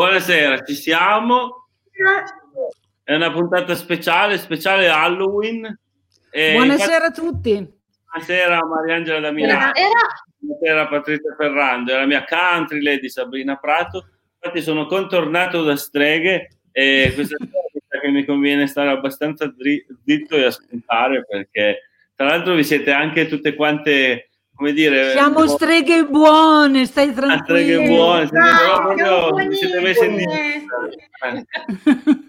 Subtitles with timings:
[0.00, 1.68] Buonasera, ci siamo.
[3.02, 5.78] È una puntata speciale, speciale Halloween.
[6.30, 7.72] E Buonasera infatti, a tutti.
[8.10, 9.72] Buonasera Mariangela da Milano.
[10.38, 14.08] Buonasera Patrizia Ferrando, è la mia country lady Sabrina Prato.
[14.40, 20.44] Infatti sono contornato da streghe e questa sera che mi conviene stare abbastanza dritto e
[20.44, 24.29] ascoltare perché tra l'altro vi siete anche tutte quante
[24.60, 28.44] come dire siamo streghe buone stai tranquillo streghe buone siete,
[28.76, 30.18] proprio, siete messe in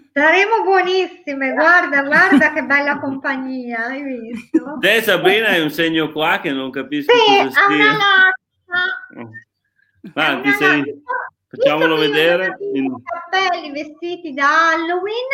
[0.12, 4.76] Saremo buonissime, guarda, guarda che bella compagnia, hai visto?
[4.78, 7.64] Te Sabrina è un segno qua che non capisco sì, cosa sia.
[7.66, 9.30] Una laccia.
[10.12, 11.02] Avanti, sei...
[11.48, 12.58] Facciamolo vedere.
[12.74, 15.28] I capelli vestiti da Halloween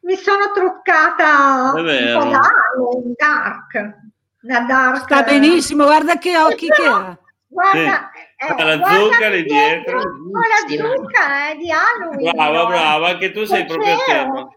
[0.00, 3.94] mi sono truccata un po' da Halloween, dark.
[4.46, 5.02] Da dark.
[5.02, 7.18] Sta benissimo, guarda che occhi che ha.
[7.48, 8.52] Guarda, sì.
[8.52, 9.98] eh, la zucca lì dietro.
[9.98, 12.32] La zucca è di Halloween.
[12.32, 14.48] Brava, brava, anche tu sei proprio a tema.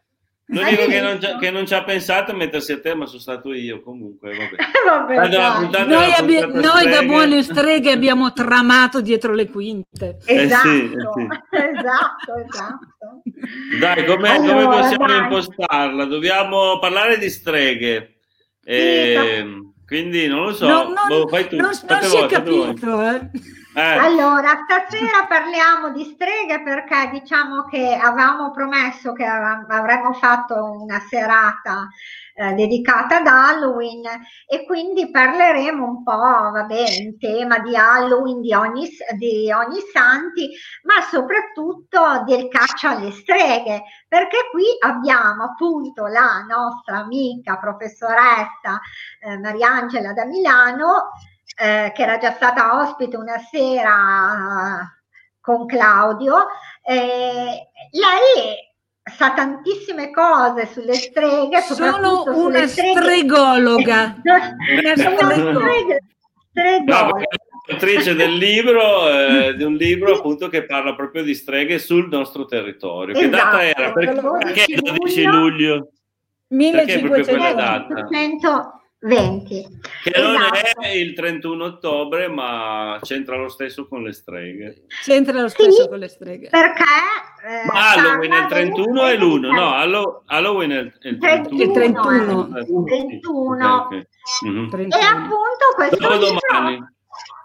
[0.51, 3.81] L'unico che non, che non ci ha pensato a mettersi a tema sono stato io,
[3.81, 4.35] comunque.
[4.35, 5.17] Vabbè.
[5.29, 10.17] vabbè noi, abbia, noi da buone streghe abbiamo tramato dietro le quinte.
[10.25, 11.27] Esatto, eh sì, eh sì.
[11.51, 13.21] esatto, esatto.
[13.79, 15.17] Dai, come, allora, come possiamo dai.
[15.19, 16.05] impostarla?
[16.05, 18.19] Dobbiamo parlare di streghe.
[18.61, 19.45] Sì, eh,
[19.89, 20.67] quindi non lo so.
[20.67, 21.57] No, non, boh, fai tu.
[21.57, 23.01] non, non si è capito.
[23.01, 23.29] Eh.
[23.75, 23.81] Eh.
[23.81, 31.87] Allora, stasera parliamo di streghe perché diciamo che avevamo promesso che avremmo fatto una serata
[32.39, 34.03] eh, dedicata ad Halloween
[34.47, 38.87] e quindi parleremo un po', vabbè, in tema di Halloween, di ogni,
[39.17, 40.49] di ogni santi,
[40.83, 48.79] ma soprattutto del caccia alle streghe, perché qui abbiamo appunto la nostra amica professoressa
[49.19, 51.09] eh, Mariangela da Milano
[51.57, 54.89] eh, che era già stata ospite una sera
[55.41, 56.47] con Claudio.
[56.81, 58.68] Eh, lei
[59.15, 61.61] sa tantissime cose sulle streghe.
[61.61, 62.99] Sono una streghe.
[62.99, 64.15] stregologa.
[64.23, 65.97] una stregologa.
[66.51, 67.23] stregologa.
[67.71, 72.45] Autrice del libro, eh, di un libro appunto che parla proprio di streghe sul nostro
[72.45, 73.15] territorio.
[73.15, 73.93] Esatto, che data era?
[73.93, 75.91] Perché, perché 12 luglio?
[76.47, 78.78] 1500.
[79.01, 79.79] 20.
[80.03, 80.31] Che esatto.
[80.31, 84.85] non è il 31 ottobre, ma c'entra lo stesso con le streghe.
[85.03, 86.49] C'entra lo stesso sì, con le streghe.
[86.49, 86.83] Perché?
[87.45, 91.63] Eh, ma Halloween è il 31 e l'1, no, Halloween è il 31.
[91.63, 92.49] Il 31.
[92.83, 93.75] 31.
[93.75, 94.07] Okay, okay.
[94.45, 94.91] Mm-hmm.
[94.91, 96.87] E appunto questo libro,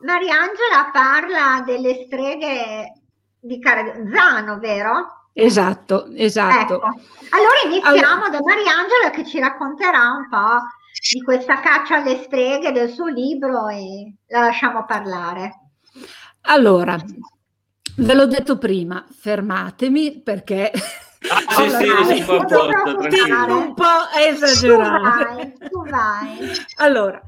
[0.04, 3.00] Mariangela parla delle streghe
[3.38, 5.28] di Carzano, vero?
[5.32, 6.74] Esatto, esatto.
[6.74, 6.84] Ecco.
[6.84, 10.60] Allora iniziamo allora, da Mariangela che ci racconterà un po'
[11.12, 15.60] di questa caccia alle streghe del suo libro e la lasciamo parlare.
[16.42, 16.96] Allora,
[17.96, 20.72] ve l'ho detto prima, fermatemi perché
[21.30, 23.84] Ah, sì, sì, sì, un, po', un po'
[24.18, 24.98] esagerato.
[25.00, 26.50] Tu vai, tu vai.
[26.76, 27.22] Allora,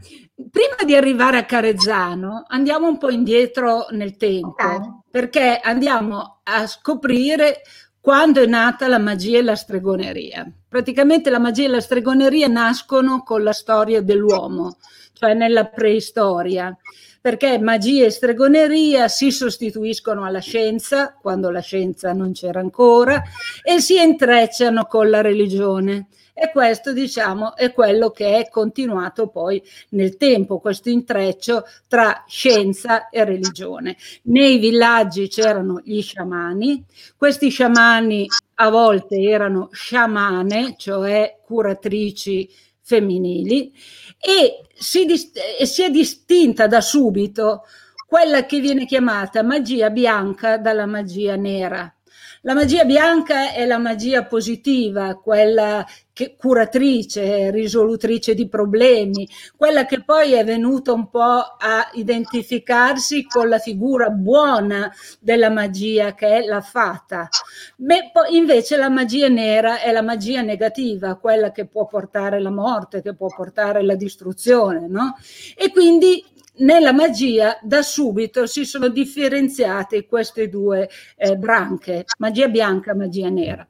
[0.50, 4.80] prima di arrivare a Carezzano, andiamo un po' indietro nel tempo, okay.
[5.10, 7.62] perché andiamo a scoprire
[8.06, 10.48] quando è nata la magia e la stregoneria.
[10.68, 14.76] Praticamente la magia e la stregoneria nascono con la storia dell'uomo,
[15.12, 16.72] cioè nella preistoria,
[17.20, 23.24] perché magia e stregoneria si sostituiscono alla scienza, quando la scienza non c'era ancora,
[23.60, 26.06] e si intrecciano con la religione.
[26.38, 33.08] E questo, diciamo, è quello che è continuato poi nel tempo, questo intreccio tra scienza
[33.08, 33.96] e religione.
[34.24, 36.84] Nei villaggi c'erano gli sciamani,
[37.16, 38.26] questi sciamani
[38.56, 42.46] a volte erano sciamane, cioè curatrici
[42.82, 43.72] femminili,
[44.20, 45.06] e si,
[45.64, 47.62] si è distinta da subito
[48.06, 51.95] quella che viene chiamata magia bianca dalla magia nera.
[52.46, 60.04] La magia bianca è la magia positiva, quella che, curatrice, risolutrice di problemi, quella che
[60.04, 64.88] poi è venuta un po' a identificarsi con la figura buona
[65.18, 67.28] della magia che è la fata.
[68.30, 73.16] Invece la magia nera è la magia negativa, quella che può portare la morte, che
[73.16, 75.16] può portare la distruzione, no?
[75.56, 76.24] E quindi
[76.58, 83.28] nella magia da subito si sono differenziate queste due eh, branche, magia bianca e magia
[83.28, 83.66] nera.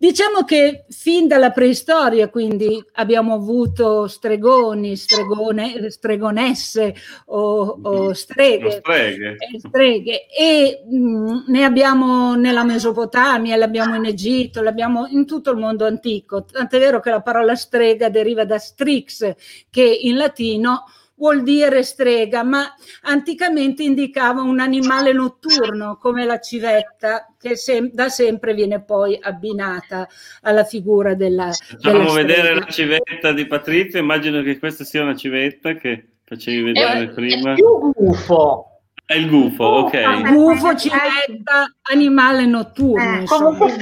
[0.00, 6.94] Diciamo che fin dalla preistoria, quindi abbiamo avuto stregoni, stregone, stregonesse
[7.26, 9.36] o, o streghe, streghe.
[9.36, 10.26] Eh, streghe.
[10.26, 15.84] e mh, mm, ne abbiamo nella Mesopotamia, l'abbiamo in Egitto, l'abbiamo in tutto il mondo
[15.84, 16.46] antico.
[16.46, 19.34] Tant'è vero che la parola strega deriva da strix,
[19.68, 20.84] che in latino
[21.20, 28.08] vuol dire strega, ma anticamente indicava un animale notturno come la civetta, che sem- da
[28.08, 30.08] sempre viene poi abbinata
[30.40, 31.52] alla figura della.
[31.52, 34.00] Facciamo vedere la civetta di Patrizia.
[34.00, 37.52] Immagino che questa sia una civetta che facevi vedere è, prima.
[37.52, 38.64] È più gufo.
[39.04, 39.92] È il gufo, ok.
[39.92, 43.20] Il gufo, civetta, animale notturno.
[43.20, 43.76] Eh, comunque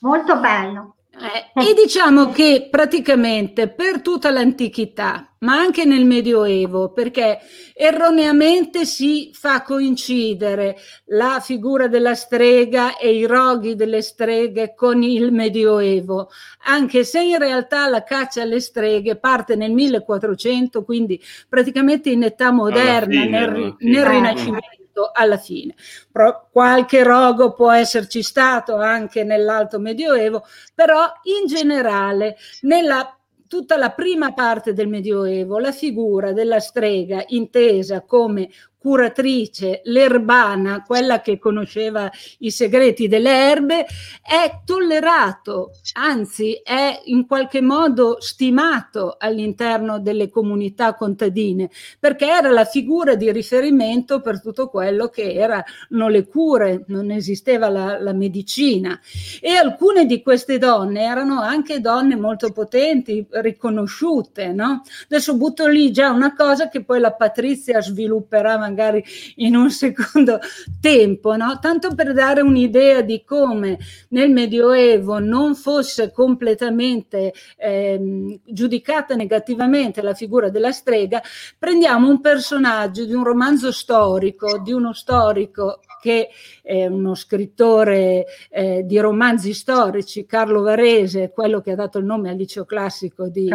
[0.00, 0.96] Molto bello.
[1.16, 7.38] Eh, e diciamo che praticamente per tutta l'antichità, ma anche nel Medioevo, perché
[7.72, 10.76] erroneamente si fa coincidere
[11.06, 16.30] la figura della strega e i roghi delle streghe con il Medioevo,
[16.64, 22.50] anche se in realtà la caccia alle streghe parte nel 1400, quindi praticamente in età
[22.50, 25.74] moderna, fine, nel, nel Rinascimento alla fine.
[26.10, 30.44] Pro, qualche rogo può esserci stato anche nell'alto medioevo,
[30.74, 38.00] però in generale nella tutta la prima parte del Medioevo la figura della strega intesa
[38.02, 38.50] come
[38.84, 42.10] curatrice, l'erbana, quella che conosceva
[42.40, 43.86] i segreti delle erbe,
[44.20, 52.66] è tollerato, anzi è in qualche modo stimato all'interno delle comunità contadine, perché era la
[52.66, 59.00] figura di riferimento per tutto quello che erano le cure, non esisteva la, la medicina.
[59.40, 64.52] E alcune di queste donne erano anche donne molto potenti, riconosciute.
[64.52, 64.82] No?
[65.04, 69.04] Adesso butto lì già una cosa che poi la Patrizia svilupperà magari
[69.36, 70.40] in un secondo
[70.80, 71.58] tempo, no?
[71.60, 73.78] tanto per dare un'idea di come
[74.08, 81.22] nel Medioevo non fosse completamente ehm, giudicata negativamente la figura della strega,
[81.58, 86.28] prendiamo un personaggio di un romanzo storico, di uno storico che
[86.60, 92.28] è uno scrittore eh, di romanzi storici, Carlo Varese, quello che ha dato il nome
[92.28, 93.48] al liceo classico di,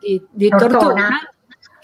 [0.00, 0.68] di, di Tortona.
[0.68, 1.33] Tortona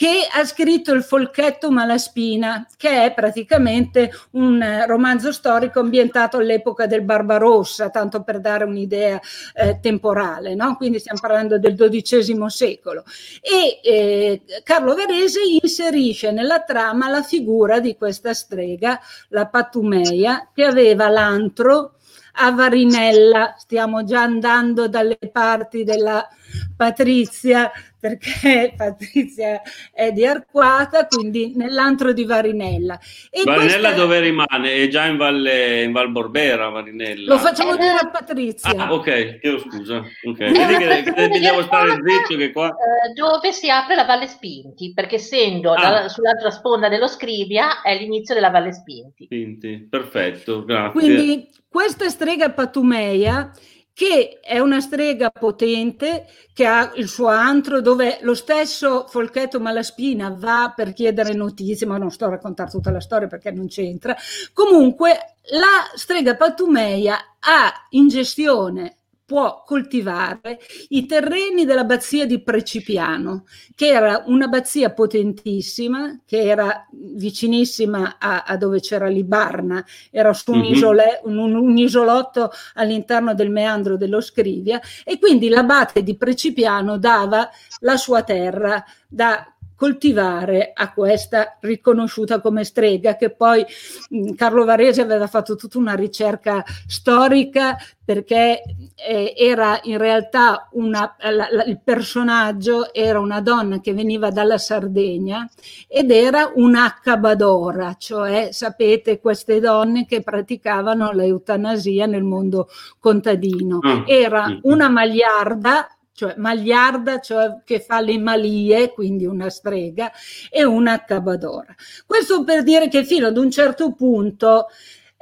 [0.01, 6.87] che ha scritto il Folchetto Malaspina, che è praticamente un eh, romanzo storico ambientato all'epoca
[6.87, 9.21] del Barbarossa, tanto per dare un'idea
[9.53, 10.75] eh, temporale, no?
[10.77, 13.05] quindi stiamo parlando del XII secolo.
[13.43, 18.99] E eh, Carlo Varese inserisce nella trama la figura di questa strega,
[19.29, 21.97] la Patumeia, che aveva l'antro
[22.41, 26.27] a Varinella, stiamo già andando dalle parti della
[26.75, 27.71] Patrizia,
[28.01, 29.61] perché Patrizia
[29.93, 32.99] è di Arquata, quindi nell'antro di Varinella.
[33.29, 34.03] E Varinella questa...
[34.03, 34.73] dove rimane?
[34.73, 37.35] È già in Valle, in Val Borbera, Varinella.
[37.35, 38.71] Lo facciamo dire a Patrizia.
[38.71, 40.03] Ah, ok, chiedo scusa.
[40.25, 40.51] Okay.
[40.51, 42.69] Vedi che, che devo stare zitto che qua...
[42.69, 45.91] Eh, dove si apre la Valle Spinti, perché essendo ah.
[45.91, 49.25] la, sull'altra sponda dello Scrivia è l'inizio della Valle Spinti.
[49.25, 50.91] Spinti, perfetto, grazie.
[50.99, 53.53] Quindi questa strega Patumeia
[53.93, 60.35] che è una strega potente che ha il suo antro dove lo stesso Folchetto Malaspina
[60.37, 64.17] va per chiedere notizie, ma non sto a raccontare tutta la storia perché non c'entra.
[64.53, 69.00] Comunque la strega Patumeia ha in gestione
[69.31, 73.45] può coltivare i terreni dell'abbazia di Precipiano,
[73.77, 80.59] che era un'abbazia potentissima, che era vicinissima a, a dove c'era Libarna, era su un,
[80.59, 80.73] mm-hmm.
[80.73, 87.49] isole, un, un, isolotto all'interno del meandro dello Scrivia, e quindi l'abate di Precipiano dava
[87.83, 89.47] la sua terra da
[89.81, 93.65] coltivare a questa riconosciuta come strega che poi
[94.11, 98.61] mh, Carlo Varese aveva fatto tutta una ricerca storica perché
[98.95, 104.59] eh, era in realtà una, la, la, il personaggio era una donna che veniva dalla
[104.59, 105.49] Sardegna
[105.89, 112.69] ed era un'accabadora, cioè sapete queste donne che praticavano l'eutanasia nel mondo
[112.99, 113.79] contadino.
[113.81, 115.89] Ah, era una magliarda
[116.21, 120.13] cioè magliarda, cioè che fa le malie, quindi una strega,
[120.51, 121.75] e una cabadora.
[122.05, 124.67] Questo per dire che fino ad un certo punto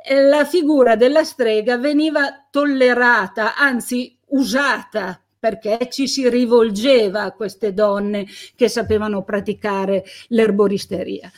[0.04, 7.72] eh, la figura della strega veniva tollerata, anzi usata perché ci si rivolgeva a queste
[7.72, 8.26] donne
[8.56, 11.30] che sapevano praticare l'erboristeria.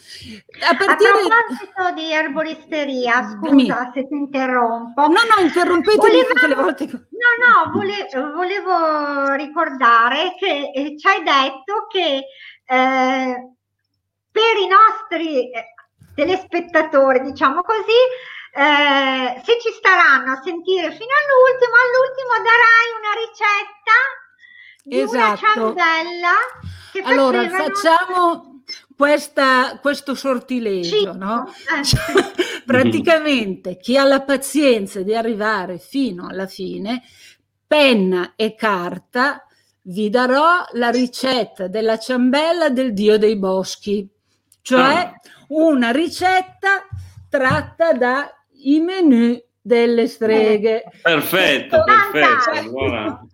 [0.68, 1.10] A, partire...
[1.10, 3.66] a proposito di erboristeria, scusa Mi...
[3.94, 5.02] se ti interrompo.
[5.02, 6.28] No, no, interrompetemi Voleva...
[6.28, 6.84] tutte le volte.
[6.84, 8.08] No, no, vole...
[8.34, 12.24] volevo ricordare che eh, ci hai detto che
[12.64, 13.54] eh,
[14.30, 15.64] per i nostri eh,
[16.14, 17.98] telespettatori, diciamo così,
[18.52, 23.98] eh, se ci staranno a sentire fino all'ultimo, all'ultimo darai una ricetta
[24.82, 25.60] di esatto.
[25.60, 26.34] una ciambella
[26.92, 27.64] che allora facevano...
[27.74, 28.62] facciamo
[28.96, 31.46] questa, questo sortilegio, no?
[31.48, 32.62] Eh.
[32.66, 37.02] praticamente chi ha la pazienza di arrivare fino alla fine,
[37.66, 39.46] penna e carta,
[39.82, 44.08] vi darò la ricetta della ciambella del dio dei boschi,
[44.60, 45.14] cioè ah.
[45.48, 46.86] una ricetta
[47.28, 47.92] tratta
[48.62, 50.84] dai menù delle streghe.
[51.02, 52.50] Perfetto, perfetto.
[52.50, 53.24] Allora.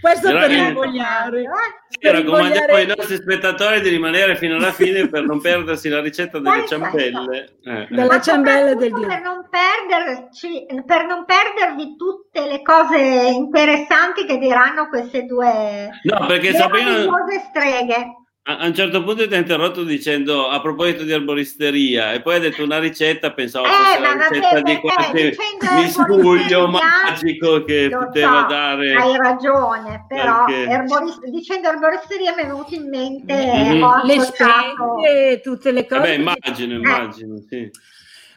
[0.00, 1.44] Questo per invogliare.
[1.88, 6.40] Sì, raccomandiamo ai nostri spettatori di rimanere fino alla fine per non perdersi la ricetta
[6.40, 7.58] delle ciambelle.
[7.62, 9.06] Eh, Della ciambella del Dio.
[9.06, 16.26] Per non, perderci, per non perdervi tutte le cose interessanti che diranno queste due no,
[16.26, 17.06] perché Sabrina...
[17.50, 18.21] streghe.
[18.44, 22.38] A un certo punto ti ha interrotto dicendo a proposito di erboristeria e poi ha
[22.40, 25.36] detto una ricetta, pensavo eh, fosse la ricetta di qualche
[25.76, 28.94] miscuglio magico che poteva so, dare.
[28.96, 30.64] Hai ragione, però perché...
[30.64, 34.06] erborist- dicendo erboristeria mi è venuto in mente mm-hmm.
[34.06, 36.00] le specie, tutte le cose.
[36.00, 37.44] Vabbè, immagino, immagino, eh.
[37.48, 37.70] sì.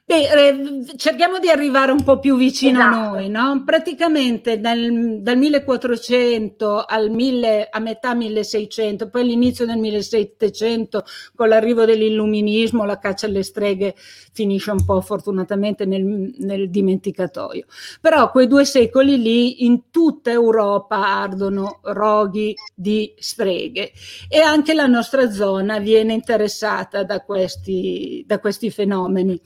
[0.07, 2.95] Beh, eh, cerchiamo di arrivare un po' più vicino esatto.
[2.95, 3.63] a noi, no?
[3.65, 11.85] Praticamente dal, dal 1400 al 1000, a metà 1600, poi all'inizio del 1700, con l'arrivo
[11.85, 13.95] dell'illuminismo, la caccia alle streghe
[14.31, 17.65] finisce un po' fortunatamente nel, nel dimenticatoio.
[17.99, 23.91] Però quei due secoli lì in tutta Europa ardono roghi di streghe
[24.29, 29.41] e anche la nostra zona viene interessata da questi, da questi fenomeni.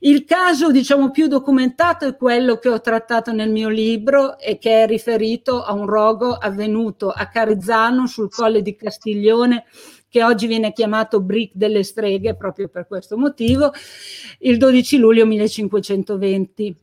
[0.00, 4.84] Il caso, diciamo, più documentato è quello che ho trattato nel mio libro e che
[4.84, 9.64] è riferito a un rogo avvenuto a Carezzano sul colle di Castiglione
[10.08, 13.72] che oggi viene chiamato Brick delle streghe proprio per questo motivo,
[14.40, 16.76] il 12 luglio 1520.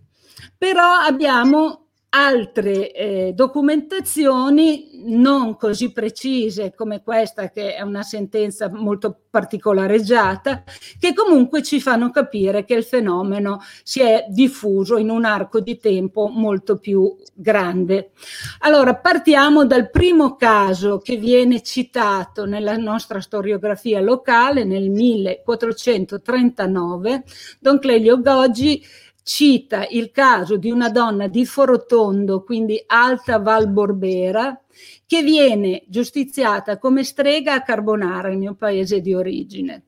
[0.58, 9.24] Però abbiamo altre eh, documentazioni non così precise come questa, che è una sentenza molto
[9.30, 10.64] particolareggiata,
[11.00, 15.78] che comunque ci fanno capire che il fenomeno si è diffuso in un arco di
[15.78, 18.12] tempo molto più grande.
[18.60, 27.24] Allora, partiamo dal primo caso che viene citato nella nostra storiografia locale nel 1439,
[27.60, 28.82] Don Clelio Goggi
[29.28, 34.58] cita il caso di una donna di Forotondo, quindi Alta Val Borbera,
[35.06, 39.84] che viene giustiziata come strega a Carbonara, il mio paese di origine.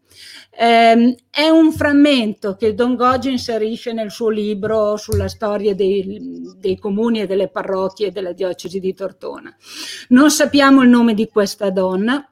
[0.52, 6.78] Eh, è un frammento che Don Goggi inserisce nel suo libro sulla storia dei, dei
[6.78, 9.56] comuni e delle parrocchie della diocesi di Tortona.
[10.10, 12.30] Non sappiamo il nome di questa donna,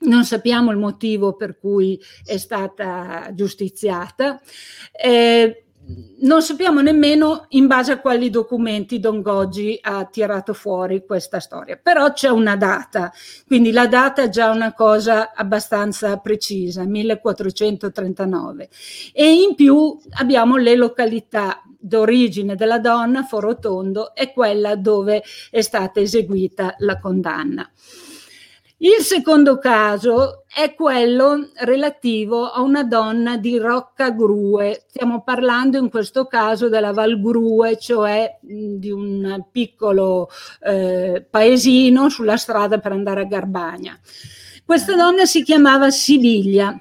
[0.00, 4.40] non sappiamo il motivo per cui è stata giustiziata.
[4.90, 5.66] Eh,
[6.20, 11.78] non sappiamo nemmeno in base a quali documenti Don Goggi ha tirato fuori questa storia,
[11.82, 13.12] però c'è una data,
[13.46, 18.68] quindi la data è già una cosa abbastanza precisa, 1439.
[19.12, 26.00] E in più abbiamo le località d'origine della donna, Forotondo, è quella dove è stata
[26.00, 27.68] eseguita la condanna.
[28.84, 34.86] Il secondo caso è quello relativo a una donna di Rocca Grue.
[34.88, 40.28] Stiamo parlando in questo caso della Val Grue, cioè di un piccolo
[40.64, 43.96] eh, paesino sulla strada per andare a Garbagna.
[44.64, 46.76] Questa donna si chiamava Sibiglia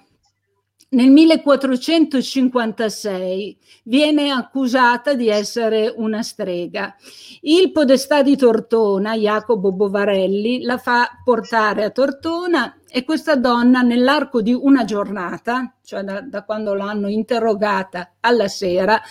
[0.94, 6.94] nel 1456 viene accusata di essere una strega.
[7.42, 14.42] Il podestà di Tortona, Jacopo Bovarelli, la fa portare a Tortona e questa donna nell'arco
[14.42, 19.02] di una giornata, cioè da, da quando l'hanno interrogata alla sera,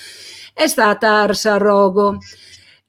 [0.52, 2.18] è stata arsa a rogo.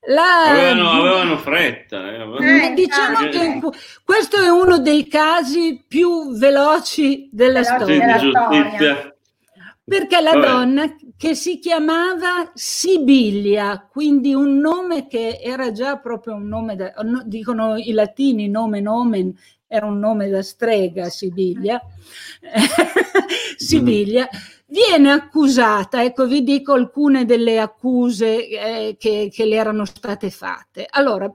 [0.08, 0.50] La...
[0.50, 2.12] Avevano, avevano, fretta.
[2.12, 2.70] Eh.
[2.70, 3.60] Eh, diciamo che
[4.04, 8.18] questo è uno dei casi più veloci della storia.
[8.18, 9.16] storia.
[9.84, 10.48] Perché la Vabbè.
[10.48, 16.94] donna che si chiamava Sibilia, quindi un nome che era già proprio un nome, da,
[17.26, 19.36] dicono i latini nome nomen,
[19.68, 21.80] era un nome da strega Sibilia,
[23.58, 24.28] Sibilia.
[24.32, 30.30] Mm viene accusata, ecco vi dico alcune delle accuse eh, che, che le erano state
[30.30, 30.88] fatte.
[30.90, 31.32] Allora,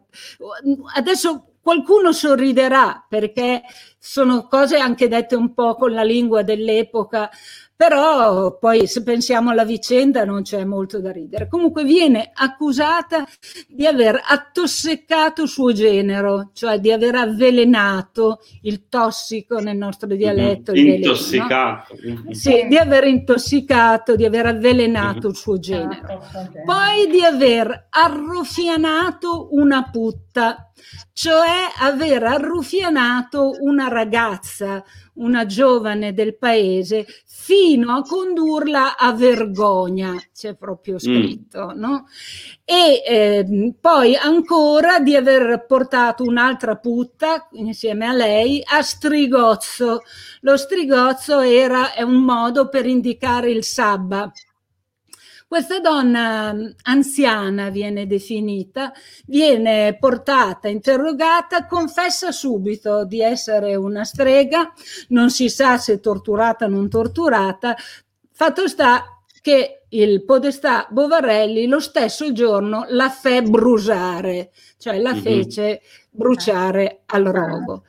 [0.97, 3.63] adesso qualcuno sorriderà perché
[3.99, 7.29] sono cose anche dette un po' con la lingua dell'epoca,
[7.77, 11.47] però poi se pensiamo alla vicenda non c'è molto da ridere.
[11.47, 13.27] Comunque viene accusata
[13.69, 20.73] di aver attossecato suo genero, cioè di aver avvelenato il tossico nel nostro dialetto.
[20.73, 20.95] Mm-hmm.
[20.95, 21.95] Intossicato.
[22.01, 22.33] Veleno, no?
[22.35, 25.29] Sì, di aver intossicato, di aver avvelenato mm-hmm.
[25.29, 26.25] il suo genero.
[26.65, 30.66] Poi di aver arruffianato una putta,
[31.13, 40.57] cioè aver arruffianato una ragazza, una giovane del paese, fino a condurla a vergogna, c'è
[40.57, 40.99] proprio mm.
[40.99, 41.79] scritto, mm.
[41.79, 42.07] no?
[42.65, 50.03] E eh, poi ancora di aver portato un'altra putta insieme a lei a strigozzo.
[50.41, 54.31] Lo strigozzo era, è un modo per indicare il sabba
[55.47, 58.93] questa donna mm, anziana viene definita,
[59.27, 64.73] viene portata, interrogata, confessa subito di essere una strega,
[65.09, 67.77] non si sa se torturata o non torturata,
[68.33, 69.05] fatto sta
[69.41, 75.21] che il podestà Bovarelli lo stesso giorno la fe bruciare, cioè la mhm.
[75.21, 77.85] fece bruciare al rogo.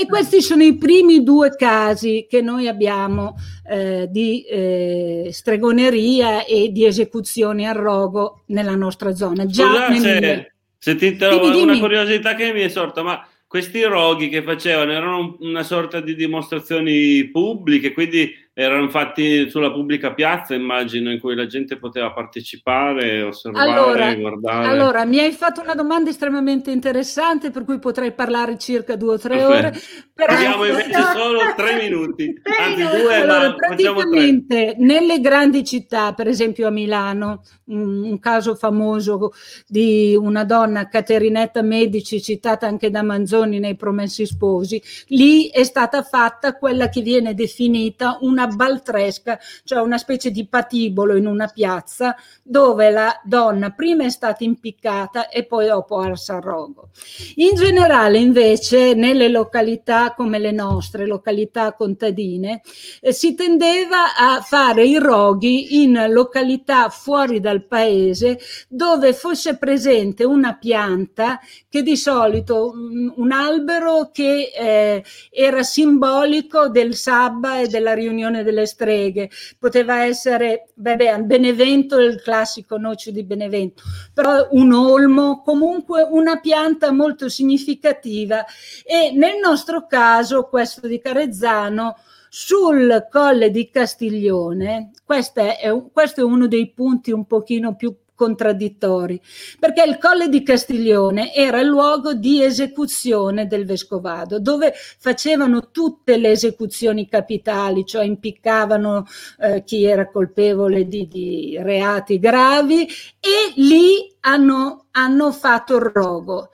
[0.00, 3.34] E questi sono i primi due casi che noi abbiamo
[3.68, 9.44] eh, di eh, stregoneria e di esecuzioni a rogo nella nostra zona.
[9.44, 10.52] Già Scusate, nel...
[10.78, 15.36] se ti interrompo, una curiosità che mi è sorta, ma questi roghi che facevano erano
[15.40, 21.46] una sorta di dimostrazioni pubbliche, quindi erano fatti sulla pubblica piazza, immagino, in cui la
[21.46, 24.66] gente poteva partecipare, osservare, allora, guardare.
[24.66, 29.18] Allora, mi hai fatto una domanda estremamente interessante, per cui potrei parlare circa due o
[29.18, 29.58] tre Perfetto.
[29.58, 29.80] ore.
[30.12, 30.32] Però...
[30.34, 36.70] Abbiamo invece solo tre minuti, anzi due, allora, praticamente nelle grandi città, per esempio a
[36.70, 39.32] Milano, un caso famoso
[39.66, 46.02] di una donna, Caterinetta Medici, citata anche da Manzoni nei Promessi Sposi, lì è stata
[46.02, 52.14] fatta quella che viene definita una baltresca, cioè una specie di patibolo in una piazza
[52.42, 56.90] dove la donna prima è stata impiccata e poi dopo al sarrogo.
[57.36, 62.62] In generale invece nelle località come le nostre, località contadine,
[63.00, 68.38] eh, si tendeva a fare i roghi in località fuori dal paese
[68.68, 76.68] dove fosse presente una pianta che di solito un, un albero che eh, era simbolico
[76.68, 83.12] del sabba e della riunione Legione delle Streghe, poteva essere, beh, Benevento, il classico noce
[83.12, 83.82] di Benevento,
[84.14, 88.44] però un olmo, comunque una pianta molto significativa.
[88.84, 91.96] E nel nostro caso questo di Carezzano
[92.28, 95.58] sul colle di Castiglione, questo è,
[95.92, 99.18] questo è uno dei punti un pochino più contraddittori,
[99.58, 106.18] perché il Colle di Castiglione era il luogo di esecuzione del vescovado, dove facevano tutte
[106.18, 109.06] le esecuzioni capitali, cioè impiccavano
[109.38, 112.86] eh, chi era colpevole di, di, reati gravi
[113.18, 116.50] e lì hanno, hanno fatto il rogo.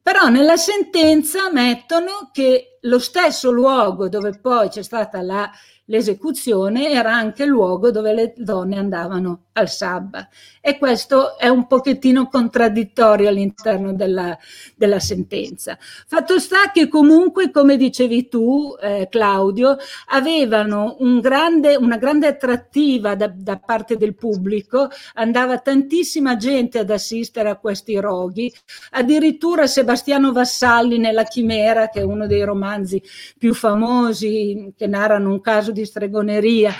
[0.00, 5.50] Però nella sentenza mettono che lo stesso luogo dove poi c'è stata la
[5.86, 10.28] l'esecuzione era anche il luogo dove le donne andavano al sabba
[10.60, 14.36] e questo è un pochettino contraddittorio all'interno della,
[14.76, 15.76] della sentenza.
[16.06, 23.16] Fatto sta che comunque, come dicevi tu, eh, Claudio, avevano un grande, una grande attrattiva
[23.16, 28.52] da, da parte del pubblico, andava tantissima gente ad assistere a questi roghi,
[28.90, 33.02] addirittura Sebastiano Vassalli nella Chimera, che è uno dei romanzi
[33.36, 36.72] più famosi che narrano un caso di stregoneria.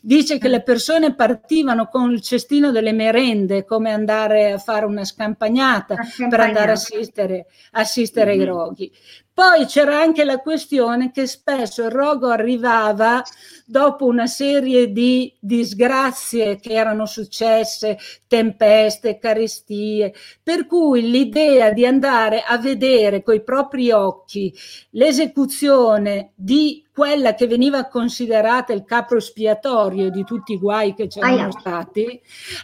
[0.00, 5.04] Dice che le persone partivano con il cestino delle merende, come andare a fare una
[5.04, 5.96] scampagnata,
[6.28, 8.40] per andare a assistere, assistere mm-hmm.
[8.40, 8.92] ai roghi.
[9.36, 13.22] Poi c'era anche la questione che spesso il rogo arrivava
[13.66, 22.44] dopo una serie di disgrazie che erano successe, tempeste, carestie, per cui l'idea di andare
[22.46, 24.54] a vedere coi propri occhi
[24.92, 31.50] l'esecuzione di quella che veniva considerata il capo espiatorio di tutti i guai che c'erano
[31.50, 32.18] stati,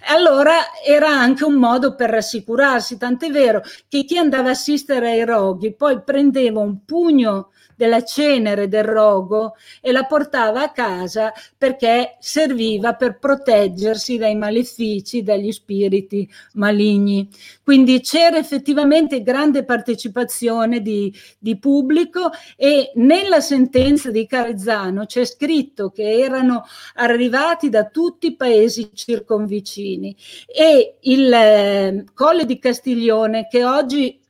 [0.09, 5.27] allora era anche un modo per rassicurarsi, tant'è vero che chi andava a assistere ai
[5.27, 7.51] roghi poi prendeva un pugno
[7.83, 15.25] della cenere del rogo e la portava a casa perché serviva per proteggersi dai malefici,
[15.25, 17.29] dagli spiriti maligni.
[17.65, 25.91] Quindi c'era effettivamente grande partecipazione di, di pubblico e nella sentenza di Carezzano c'è scritto
[25.91, 33.65] che erano arrivati da tutti i paesi circonvicini e il eh, Colle di Castiglione che
[33.65, 34.21] oggi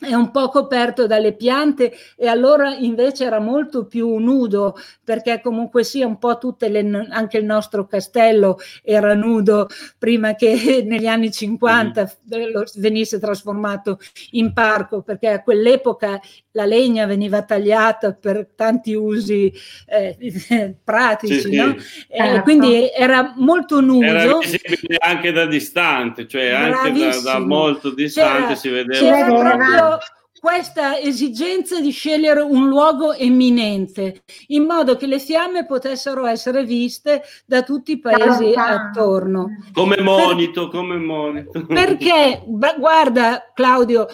[0.00, 5.82] è un po' coperto dalle piante e allora invece era molto più nudo perché comunque
[5.82, 9.66] sia un po' tutte le, anche il nostro castello era nudo
[9.98, 12.62] prima che negli anni 50 mm.
[12.76, 13.98] venisse trasformato
[14.32, 16.20] in parco perché a quell'epoca
[16.58, 19.52] la legna veniva tagliata per tanti usi
[19.86, 21.78] eh, pratici, sì, no?
[21.78, 22.06] sì.
[22.08, 24.04] Eh, quindi era molto nudo.
[24.04, 27.06] Era visibile anche da distante, cioè Bravissimo.
[27.06, 28.98] anche da, da molto distante c'era, si vedeva.
[28.98, 29.98] C'era proprio
[30.40, 37.22] questa esigenza di scegliere un luogo eminente, in modo che le fiamme potessero essere viste
[37.46, 39.48] da tutti i paesi attorno.
[39.72, 41.66] Come monito, per, come monito.
[41.66, 44.06] Perché, guarda Claudio,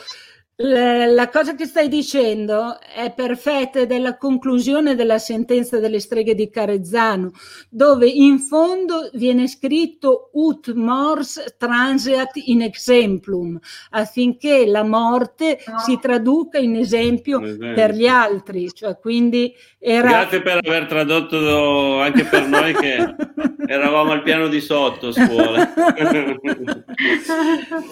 [0.57, 6.37] la cosa che stai dicendo è perfetta ed è la conclusione della sentenza delle streghe
[6.37, 7.33] di Carezzano,
[7.69, 13.59] dove in fondo viene scritto ut mors transeat in exemplum,
[13.91, 18.73] affinché la morte si traduca in esempio per gli altri.
[18.73, 19.53] Cioè, quindi
[19.87, 20.09] era...
[20.09, 22.97] Grazie per aver tradotto anche per noi che
[23.69, 25.75] eravamo al piano di sotto a scuola.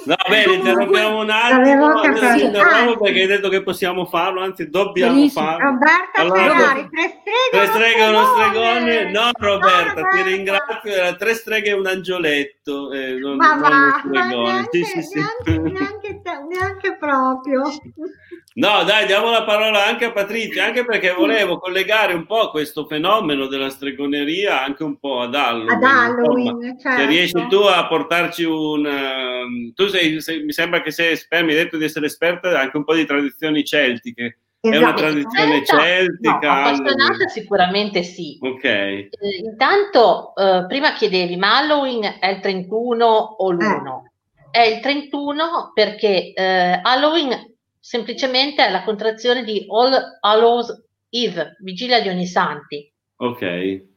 [0.07, 5.45] no, bene, interrompiamo un attimo interrompo perché hai detto che possiamo farlo, anzi dobbiamo Benissimo.
[5.45, 5.69] farlo.
[5.69, 9.11] Roberta allora, Ferrari, tre streghe, tre streghe e uno stregone.
[9.11, 10.91] No, Roberta, no, ti ringrazio.
[10.91, 12.91] Era tre streghe e un angioletto.
[12.91, 17.65] Eh, non, ma va, neanche, sì, sì, neanche, neanche, neanche proprio.
[18.55, 22.85] No, dai, diamo la parola anche a Patrizia, anche perché volevo collegare un po' questo
[22.85, 25.71] fenomeno della stregoneria anche un po' ad Halloween.
[25.71, 27.01] Ad Halloween, certo.
[27.01, 28.85] Se riesci tu a portarci un...
[28.85, 32.61] Uh, tu sei, sei, mi sembra che sei esperta, mi hai detto di essere esperta
[32.61, 34.39] anche un po' di tradizioni celtiche.
[34.61, 34.77] Esatto.
[34.77, 35.01] È una esatto.
[35.01, 36.39] tradizione celtica?
[36.41, 38.39] No, appassionata sicuramente sì.
[38.41, 38.65] Ok.
[38.65, 39.11] Eh,
[39.43, 43.61] intanto, eh, prima chiedevi, ma Halloween è il 31 o l'1?
[43.63, 44.61] Eh.
[44.61, 47.52] È il 31 perché eh, Halloween
[47.83, 52.91] semplicemente è la contrazione di All Hallows Eve, vigilia di ogni santi.
[53.17, 53.91] Ok.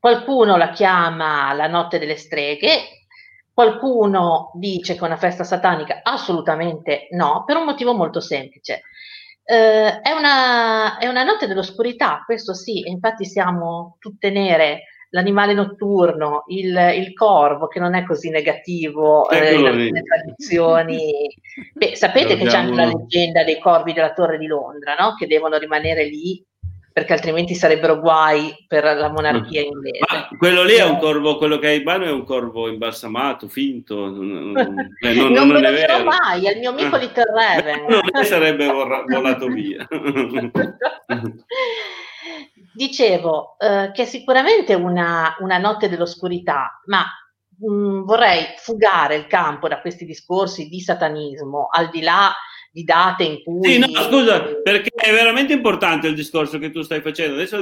[0.00, 3.06] Qualcuno la chiama la notte delle streghe,
[3.54, 8.82] qualcuno dice che è una festa satanica, assolutamente no, per un motivo molto semplice.
[9.44, 16.44] Eh, è, una, è una notte dell'oscurità, questo sì, infatti siamo tutte nere l'animale notturno,
[16.48, 21.12] il, il, corvo che non è così negativo eh, in alcune tradizioni.
[21.74, 25.14] Beh, sapete che c'è anche la leggenda dei corvi della Torre di Londra, no?
[25.14, 26.42] che devono rimanere lì
[26.92, 30.00] perché altrimenti sarebbero guai per la monarchia inglese.
[30.10, 33.48] Ma quello lì è un corvo, quello che hai in mano è un corvo imbalsamato,
[33.48, 34.10] finto.
[34.10, 34.56] Non,
[35.00, 37.86] eh, non, non, non me lo dirò mai, è il mio amico Little Raven.
[38.12, 39.86] non sarebbe volato via.
[42.72, 47.04] Dicevo eh, che è sicuramente una, una notte dell'oscurità, ma
[47.58, 52.34] mh, mm, vorrei fugare il campo da questi discorsi di satanismo, al di là
[52.70, 53.72] di date in cui...
[53.72, 57.60] Sì, no, scusa, perché è veramente importante il discorso che tu stai facendo, adesso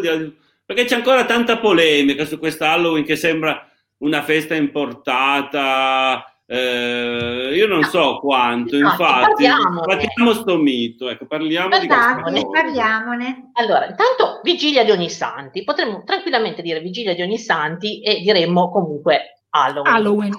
[0.64, 3.66] perché c'è ancora tanta polemica su questa Halloween che sembra
[3.98, 11.78] una festa importata, eh, io non so quanto, no, infatti, parliamo sto mito, ecco, parliamo
[11.78, 13.50] di parliamone.
[13.52, 18.70] Allora, intanto vigilia di ogni santi, potremmo tranquillamente dire vigilia di ogni santi e diremmo
[18.70, 19.94] comunque Halloween.
[19.94, 20.32] Halloween.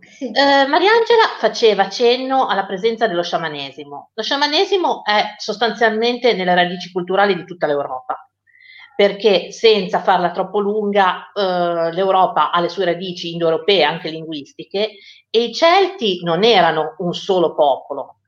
[0.00, 0.24] Sì.
[0.24, 4.12] Eh, Mariangela faceva cenno alla presenza dello sciamanesimo.
[4.14, 8.26] Lo sciamanesimo è sostanzialmente nelle radici culturali di tutta l'Europa
[9.02, 14.90] perché senza farla troppo lunga eh, l'Europa ha le sue radici indoeuropee, anche linguistiche,
[15.28, 18.18] e i Celti non erano un solo popolo.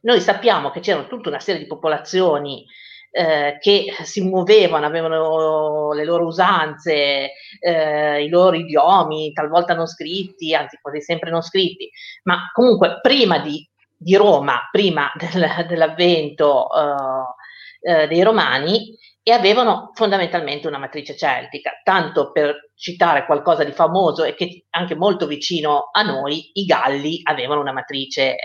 [0.00, 2.64] Noi sappiamo che c'erano tutta una serie di popolazioni
[3.10, 10.54] eh, che si muovevano, avevano le loro usanze, eh, i loro idiomi, talvolta non scritti,
[10.54, 11.90] anzi quasi sempre non scritti,
[12.22, 19.90] ma comunque prima di, di Roma, prima del, dell'avvento eh, eh dei Romani, e avevano
[19.94, 21.80] fondamentalmente una matrice celtica.
[21.82, 27.20] Tanto per citare qualcosa di famoso e che anche molto vicino a noi, i Galli
[27.24, 28.36] avevano una matrice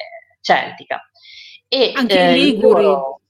[0.41, 1.01] celtica.
[1.67, 2.83] E, anche eh, i Liguri.
[2.83, 3.21] Loro,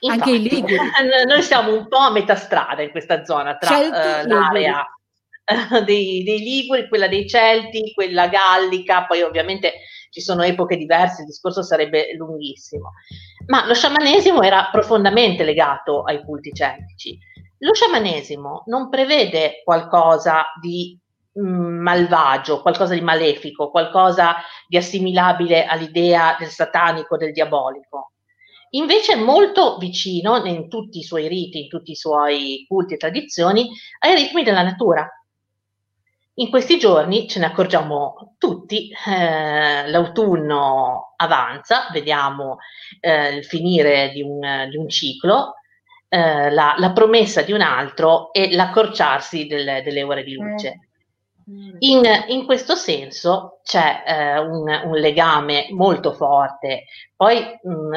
[0.00, 0.76] infatti, anche i Liguri.
[1.26, 4.84] noi siamo un po' a metà strada in questa zona tra eh, l'area
[5.84, 9.74] dei, dei Liguri, quella dei Celti, quella gallica, poi ovviamente
[10.10, 12.92] ci sono epoche diverse, il discorso sarebbe lunghissimo.
[13.46, 17.18] Ma lo sciamanesimo era profondamente legato ai culti celtici.
[17.58, 20.98] Lo sciamanesimo non prevede qualcosa di
[21.38, 28.12] mm, malvagio, qualcosa di malefico, qualcosa di assimilabile all'idea del satanico, del diabolico.
[28.70, 32.98] Invece è molto vicino in tutti i suoi riti, in tutti i suoi culti e
[32.98, 33.68] tradizioni,
[34.00, 35.08] ai ritmi della natura
[36.34, 42.58] in questi giorni ce ne accorgiamo tutti, eh, l'autunno avanza, vediamo
[43.00, 45.54] eh, il finire di un, di un ciclo,
[46.08, 50.88] eh, la, la, promessa di un altro e l'accorciarsi del, delle ore di luce.
[51.50, 51.76] Mm.
[51.80, 56.84] In, in questo senso c'è eh, un, un, legame molto forte.
[57.16, 57.96] Poi mh,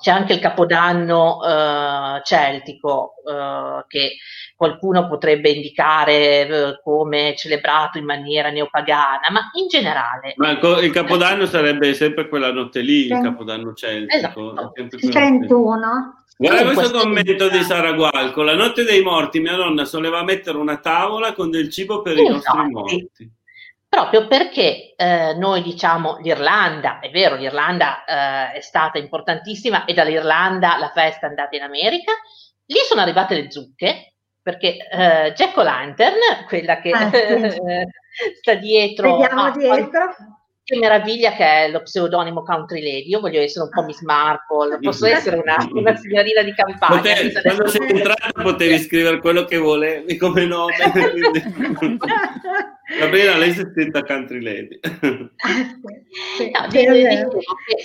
[0.00, 4.16] c'è anche il capodanno eh, celtico eh, che
[4.58, 10.34] qualcuno potrebbe indicare eh, come celebrato in maniera neopagana, ma in generale...
[10.34, 14.16] Ma il capodanno sarebbe sempre quella notte lì, il capodanno celtico.
[14.16, 14.72] Esatto.
[14.74, 16.24] Il 31.
[16.36, 20.78] Guarda questo commento di Sara Gualco, la notte dei morti mia nonna soleva mettere una
[20.78, 22.28] tavola con del cibo per esatto.
[22.28, 23.32] i nostri morti
[23.88, 30.76] proprio perché eh, noi diciamo l'Irlanda, è vero, l'Irlanda eh, è stata importantissima e dall'Irlanda
[30.76, 32.12] la festa è andata in America,
[32.66, 37.60] lì sono arrivate le zucche, perché eh, Jack O'Lantern, quella che ah, sì.
[38.40, 40.37] sta dietro, Vediamo dietro
[40.68, 43.08] che meraviglia che è lo pseudonimo Country Lady.
[43.08, 46.96] Io voglio essere un po' Miss Marple, posso essere una, una signorina di campagna.
[46.96, 50.74] Potevi, quando sei entrata potevi scrivere quello che volevi come nome.
[52.98, 54.78] Gabriela, lei si è scritta Country Lady.
[56.50, 56.66] no,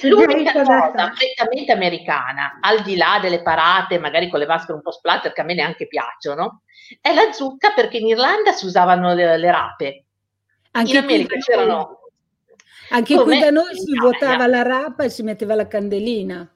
[0.10, 4.92] l'unica cosa prettamente americana, al di là delle parate, magari con le maschere un po'
[4.92, 6.64] splatter, che a me neanche piacciono,
[7.00, 10.04] è la zucca perché in Irlanda si usavano le, le rape.
[10.72, 12.00] Anche in America c'erano
[12.90, 16.48] anche Come qui da noi si votava la rapa e si metteva la candelina.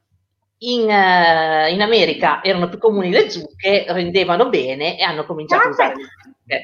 [0.60, 5.68] In, uh, in, America erano più comuni le zucche, rendevano bene e hanno cominciato ah,
[5.68, 6.64] a usare le zucche.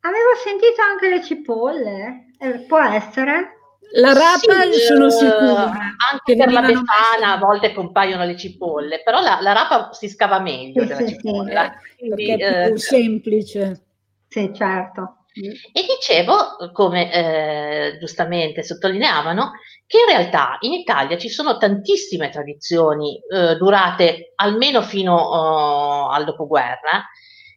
[0.00, 3.58] Avevo sentito anche le cipolle, eh, può essere?
[3.96, 5.72] La rapa sì, sono sicura.
[6.10, 10.40] Anche per la befana a volte compaiono le cipolle, però la, la rapa si scava
[10.40, 11.80] meglio sì, della sì, cipolla.
[11.80, 13.84] Sì, quindi, perché è più eh, semplice.
[14.28, 15.23] Sì, certo.
[15.36, 19.52] E dicevo, come eh, giustamente sottolineavano,
[19.84, 26.24] che in realtà in Italia ci sono tantissime tradizioni eh, durate almeno fino oh, al
[26.24, 27.04] dopoguerra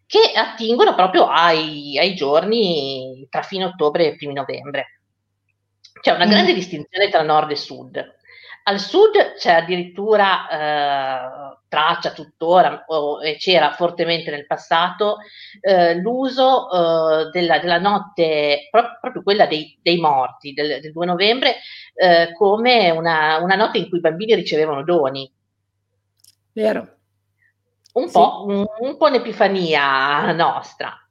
[0.07, 5.01] che attingono proprio ai, ai, giorni tra fine ottobre e primi novembre.
[6.01, 6.29] C'è una mm.
[6.29, 8.15] grande distinzione tra nord e sud.
[8.63, 15.17] Al sud c'è addirittura eh, traccia tuttora, o, e c'era fortemente nel passato,
[15.61, 21.05] eh, l'uso eh, della, della, notte, pro- proprio quella dei, dei morti, del, del, 2
[21.05, 21.57] novembre,
[21.93, 25.31] eh, come una, una, notte in cui i bambini ricevevano doni.
[26.53, 26.95] Vero.
[27.93, 28.13] Un, sì.
[28.13, 31.06] po', un, un po' un'epifania nostra.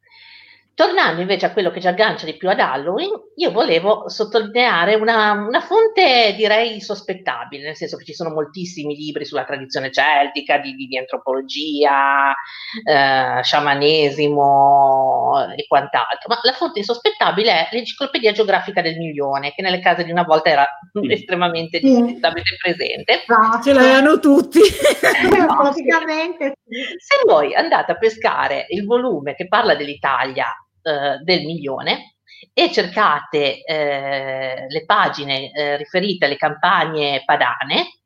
[0.76, 5.32] Tornando invece a quello che ci aggancia di più ad Halloween, io volevo sottolineare una,
[5.32, 10.74] una, fonte direi sospettabile, nel senso che ci sono moltissimi libri sulla tradizione celtica, di,
[10.74, 12.30] di, di antropologia,
[12.84, 14.34] eh, sciamanesimo
[15.56, 20.10] e quant'altro, ma la fonte insospettabile è l'Enciclopedia Geografica del Milione, che nelle case di
[20.10, 20.66] una volta era
[20.98, 21.08] mm.
[21.10, 22.18] estremamente mm.
[22.60, 23.24] presente.
[23.28, 24.60] No, ce l'avevano tutti.
[25.00, 26.58] praticamente.
[26.66, 30.52] Se voi andate a pescare il volume che parla dell'Italia
[30.86, 32.16] eh, del milione
[32.52, 38.00] e cercate eh, le pagine eh, riferite alle campagne padane,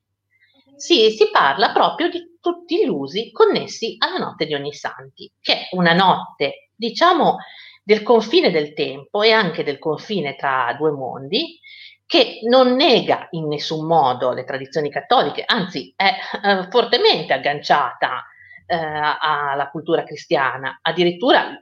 [0.77, 5.69] sì, si parla proprio di tutti gli usi connessi alla notte di Ognissanti, che è
[5.73, 7.37] una notte, diciamo,
[7.83, 11.59] del confine del tempo e anche del confine tra due mondi,
[12.07, 16.13] che non nega in nessun modo le tradizioni cattoliche, anzi è
[16.43, 18.25] eh, fortemente agganciata
[18.67, 20.79] eh, alla cultura cristiana.
[20.83, 21.53] Addirittura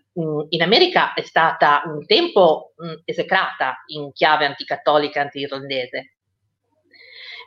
[0.48, 6.16] in America è stata un tempo mh, mm, esecrata in chiave anticattolica anti-irlandese.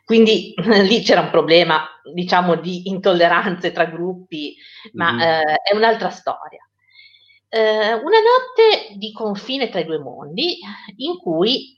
[0.04, 0.54] Quindi
[0.88, 4.56] lì c'era un problema, diciamo, di intolleranze tra gruppi,
[4.94, 5.20] ma mm.
[5.20, 6.66] eh, è un'altra storia.
[7.50, 10.58] Eh, una notte di confine tra i due mondi
[10.98, 11.78] in cui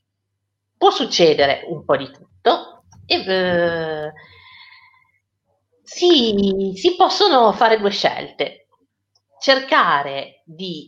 [0.77, 4.13] può succedere un po' di tutto e eh,
[5.82, 8.62] si, si possono fare due scelte.
[9.43, 10.88] Cercare di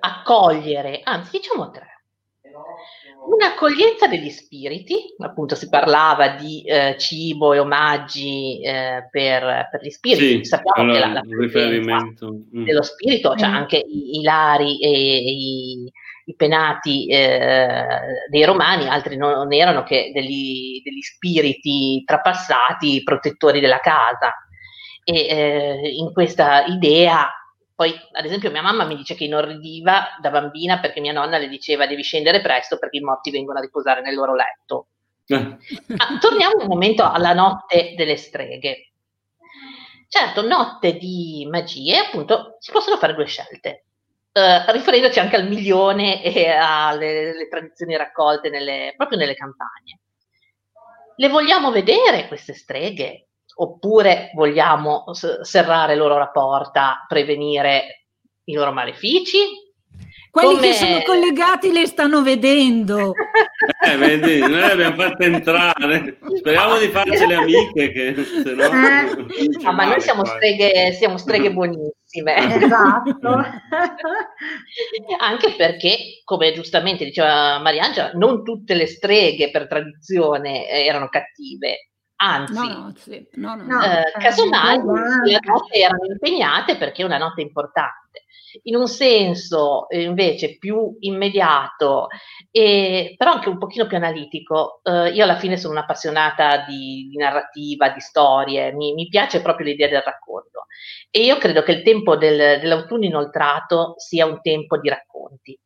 [0.00, 2.02] accogliere, anzi diciamo tre,
[3.30, 9.88] un'accoglienza degli spiriti, appunto si parlava di eh, cibo e omaggi eh, per, per, gli
[9.88, 12.64] spiriti, sì, sappiamo allora, che la, la riferimento mm.
[12.64, 15.92] dello spirito, c'è cioè anche i, i lari e i,
[16.26, 17.86] i penati eh,
[18.28, 24.34] dei romani, altri non erano che degli, degli spiriti trapassati, protettori della casa.
[25.08, 27.30] E eh, in questa idea,
[27.76, 31.48] poi ad esempio mia mamma mi dice che inorridiva da bambina perché mia nonna le
[31.48, 34.88] diceva devi scendere presto perché i morti vengono a riposare nel loro letto.
[35.26, 35.38] Eh.
[35.38, 38.90] Ma torniamo un momento alla notte delle streghe.
[40.08, 43.86] Certo, notte di magie, appunto, si possono fare due scelte
[44.36, 50.00] eh, riferendoci anche al milione e alle tradizioni raccolte nelle, proprio nelle campagne.
[51.16, 53.28] Le vogliamo vedere queste streghe?
[53.58, 55.04] Oppure vogliamo
[55.42, 58.06] serrare loro la porta, prevenire
[58.44, 59.38] i loro malefici?
[60.30, 60.66] Quelli Come...
[60.66, 63.14] che sono collegati le stanno vedendo.
[63.86, 66.18] Eh, vedi, noi le abbiamo fatte entrare.
[66.36, 68.64] Speriamo di farcele amiche, che se no...
[68.64, 69.62] Eh.
[69.62, 72.36] No, ma noi siamo streghe, siamo streghe buonissime.
[72.62, 73.28] Esatto.
[75.20, 81.92] Anche perché, come giustamente diceva Mariangela, non tutte le streghe per tradizione erano cattive.
[82.18, 83.28] Anzi, no, no, sì.
[83.32, 83.82] no, no.
[83.82, 88.06] Eh, casomai le note erano impegnate perché è una nota importante
[88.62, 92.08] in un senso eh, invece più immediato,
[92.50, 94.80] e, però anche un pochino più analitico.
[94.82, 99.66] Eh, io alla fine sono un'appassionata di, di narrativa, di storie, mi, mi, piace proprio
[99.66, 100.66] l'idea del racconto
[101.10, 105.58] e io credo che il tempo del, dell'autunno inoltrato sia un tempo di racconti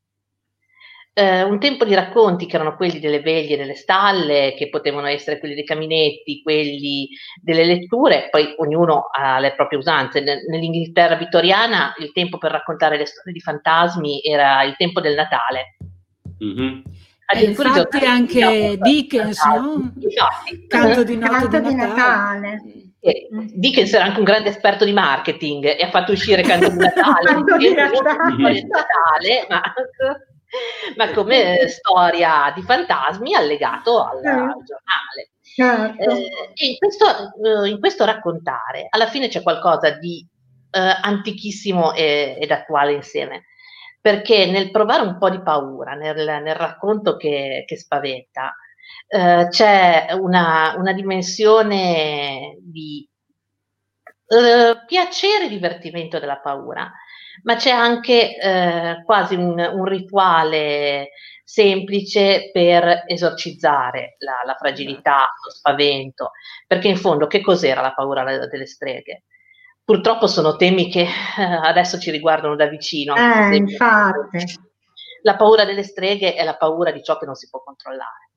[1.21, 5.39] eh, un tempo di racconti che erano quelli delle veglie delle stalle, che potevano essere
[5.39, 7.09] quelli dei caminetti, quelli
[7.43, 10.23] delle letture, poi ognuno ha le proprie usanze.
[10.23, 15.77] Nell'Inghilterra vittoriana il tempo per raccontare le storie di fantasmi era il tempo del Natale.
[16.43, 16.81] Mm-hmm.
[17.27, 19.93] Addirittura infatti anche Dickens, no?
[20.69, 22.51] Canto di notte Canto di Natale.
[22.51, 22.63] Natale.
[23.03, 26.77] Eh, Dickens era anche un grande esperto di marketing e ha fatto uscire Canto di
[26.81, 28.63] Natale, Canto di Natale.
[28.63, 29.61] Natale ma
[30.97, 35.31] ma come storia di fantasmi allegato al, al giornale.
[35.43, 36.11] Certo.
[36.11, 36.31] Eh,
[36.67, 40.27] in, questo, eh, in, questo, raccontare alla fine c'è qualcosa di
[40.71, 43.47] eh, antichissimo e, ed attuale insieme,
[44.01, 48.55] perché nel provare un po' di paura, nel, nel racconto che, che spaventa,
[49.09, 53.07] eh, c'è una, una, dimensione di
[54.27, 56.91] eh, piacere e divertimento della paura
[57.43, 61.11] ma c'è anche eh, quasi un, un, rituale
[61.45, 66.33] semplice per esorcizzare la, la, fragilità, lo spavento,
[66.67, 69.25] perché in fondo che cos'era la paura delle streghe?
[69.85, 73.17] Purtroppo sono temi che eh, adesso ci riguardano da vicino.
[73.17, 74.45] Eh, infatti.
[75.23, 78.30] La paura delle streghe è la paura di ciò che non si può controllare.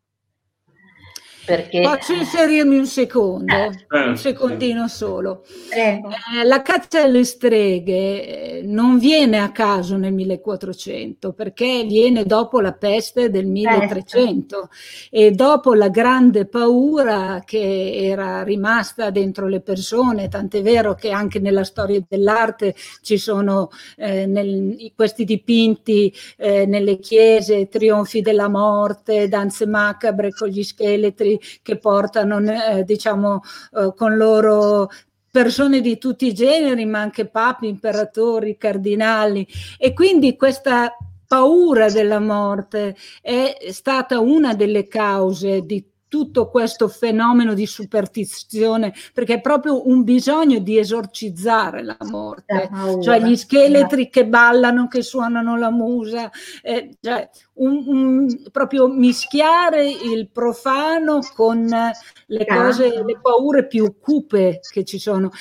[1.46, 1.82] Perché...
[1.82, 5.44] Posso inserirmi un secondo, eh, un secondino solo.
[5.70, 6.00] Eh,
[6.46, 12.72] la caccia alle streghe eh, non viene a caso nel 1400 perché viene dopo la
[12.72, 14.70] peste del 1300
[15.10, 21.40] e dopo la grande paura che era rimasta dentro le persone, tant'è vero che anche
[21.40, 29.28] nella storia dell'arte ci sono eh, nel, questi dipinti eh, nelle chiese, trionfi della morte,
[29.28, 33.42] danze macabre con gli scheletri che portano, eh, diciamo,
[33.78, 34.90] eh, con loro
[35.30, 39.48] persone di tutti i generi, ma anche papi, imperatori, cardinali.
[39.78, 47.56] E quindi questa paura della morte è stata una delle cause di tutto questo fenomeno
[47.56, 52.70] di superstizione, perché è proprio un bisogno di esorcizzare la morte,
[53.02, 56.30] cioè gli scheletri che ballano, che suonano la musa,
[56.62, 64.60] eh, cioè un, un, proprio mischiare il profano con le cose, le paure più cupe
[64.72, 65.32] che ci sono.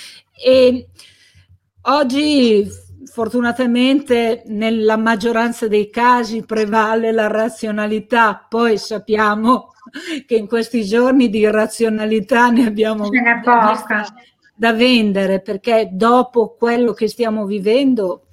[0.43, 0.89] E
[1.83, 2.67] oggi
[3.05, 9.72] fortunatamente nella maggioranza dei casi prevale la razionalità, poi sappiamo
[10.27, 13.09] che in questi giorni di razionalità ne abbiamo
[14.55, 18.27] da vendere perché dopo quello che stiamo vivendo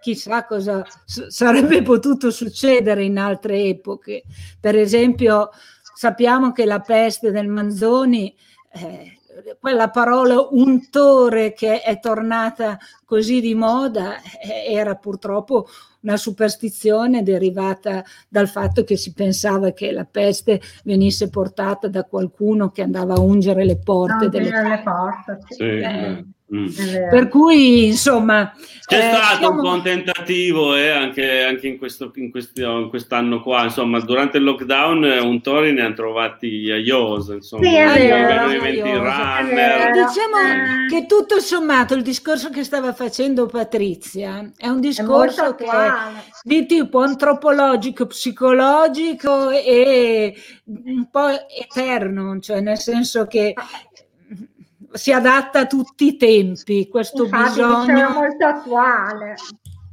[0.00, 4.24] chissà cosa sarebbe potuto succedere in altre epoche.
[4.60, 5.50] Per esempio
[5.94, 8.36] sappiamo che la peste del Manzoni
[8.72, 9.18] eh,
[9.58, 15.66] quella parola untore che è tornata così di moda eh, era purtroppo
[16.04, 22.70] una superstizione derivata dal fatto che si pensava che la peste venisse portata da qualcuno
[22.70, 25.38] che andava a ungere le porte no, delle porte.
[25.48, 25.62] Sì.
[25.62, 26.66] Eh, Mm.
[27.10, 28.52] Per cui, insomma...
[28.86, 29.56] C'è eh, stato siamo...
[29.56, 33.98] un po' un tentativo eh, anche, anche in, questo, in, questi, in, quest'anno qua, insomma,
[34.00, 38.48] durante il lockdown eh, un tori ne hanno trovati a Iosa, insomma, sì, è vero,
[38.48, 38.93] è vero.
[40.06, 45.66] Diciamo che tutto sommato il discorso che stava facendo Patrizia è un discorso è
[46.42, 53.54] di tipo antropologico, psicologico e un po' eterno, cioè nel senso che
[54.92, 59.34] si adatta a tutti i tempi, questo Infatti, bisogno molto attuale.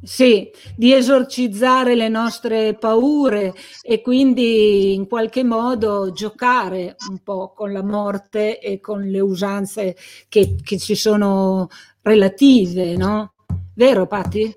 [0.03, 7.71] Sì, di esorcizzare le nostre paure e quindi in qualche modo giocare un po' con
[7.71, 9.95] la morte e con le usanze
[10.28, 11.67] che, che ci sono
[12.01, 13.34] relative, no?
[13.76, 14.53] Vero Patti?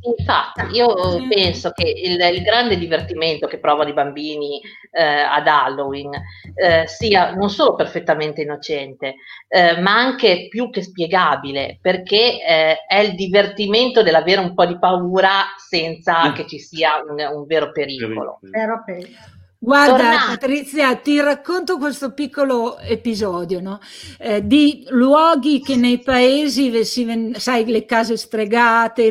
[0.00, 0.94] Infatti, io
[1.28, 4.60] penso che il, il, grande divertimento che provano i bambini
[4.92, 6.10] eh, ad Halloween
[6.54, 9.16] eh, sia non solo perfettamente innocente,
[9.48, 14.78] eh, ma anche più che spiegabile, perché eh, è il divertimento dell'avere un po' di
[14.78, 18.38] paura senza che ci sia un, un vero pericolo.
[18.42, 19.36] Vero pericolo.
[19.60, 20.38] Guarda Tornate.
[20.38, 23.80] Patrizia, ti racconto questo piccolo episodio no?
[24.20, 29.10] eh, di luoghi che nei paesi, si, sai, le case stregate.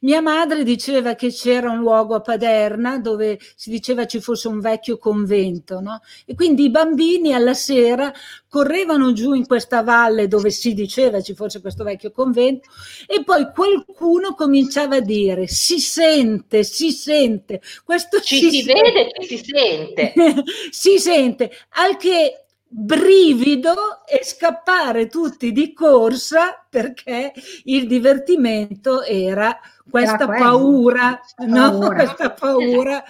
[0.00, 4.60] Mia madre diceva che c'era un luogo a Paderna dove si diceva ci fosse un
[4.60, 6.02] vecchio convento no?
[6.26, 8.12] e quindi i bambini alla sera
[8.48, 12.68] correvano giù in questa valle dove si diceva ci fosse questo vecchio convento
[13.06, 19.10] e poi qualcuno cominciava a dire si sente, si sente, questo ci si, si vede,
[19.26, 20.14] si sente.
[20.70, 22.45] si sente, al che
[22.78, 27.32] brivido e scappare tutti di corsa perché
[27.64, 29.58] il divertimento era
[29.88, 31.78] questa paura, no?
[31.78, 31.94] Paura.
[31.94, 33.02] Questa paura.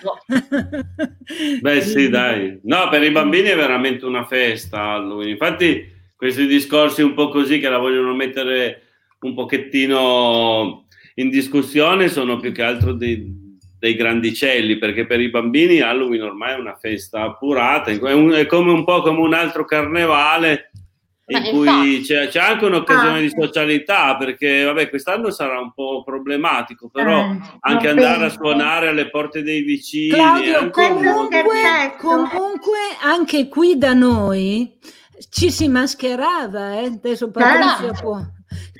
[1.60, 2.60] Beh, sì, dai.
[2.62, 5.30] No, per i bambini è veramente una festa Halloween.
[5.30, 8.82] Infatti, questi discorsi un po' così che la vogliono mettere
[9.20, 10.86] un pochettino
[11.16, 13.45] in discussione sono più che altro dei,
[13.78, 18.46] dei grandicelli, perché per i bambini Halloween ormai è una festa appurata, è, un, è
[18.46, 20.70] come un po' come un altro carnevale
[21.28, 25.72] in Ma cui c'è, c'è, anche un'occasione ah, di socialità perché vabbè quest'anno sarà un
[25.72, 28.36] po' problematico però eh, anche andare penso.
[28.36, 31.42] a suonare alle porte dei vicini Claudio, comunque,
[31.98, 34.78] comunque anche qui da noi
[35.28, 36.84] ci si mascherava eh?
[36.84, 38.20] adesso Patrizia può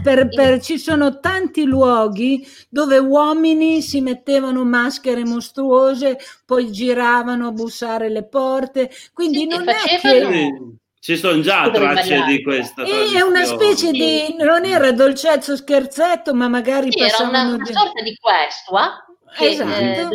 [0.03, 7.53] per, per, ci sono tanti luoghi dove uomini si mettevano maschere mostruose, poi giravano a
[7.53, 10.59] bussare le porte, quindi sì, non è che...
[10.99, 12.83] Ci sono già tracce di questa.
[12.83, 14.35] E è una specie di.
[14.39, 19.71] non era dolcezzo scherzetto, ma magari sì, era una, una sorta di questua che esatto.
[19.71, 20.09] eh,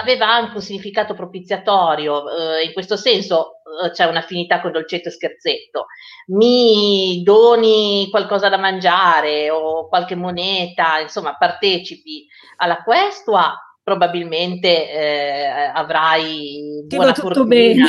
[0.00, 2.24] aveva anche un significato propiziatorio.
[2.58, 5.86] Eh, in questo senso eh, c'è un'affinità con dolcetto e scherzetto.
[6.28, 12.26] Mi doni qualcosa da mangiare o qualche moneta, insomma, partecipi
[12.56, 13.54] alla questua
[13.88, 17.54] probabilmente eh, avrai ti buona fortuna.
[17.54, 17.86] Eh,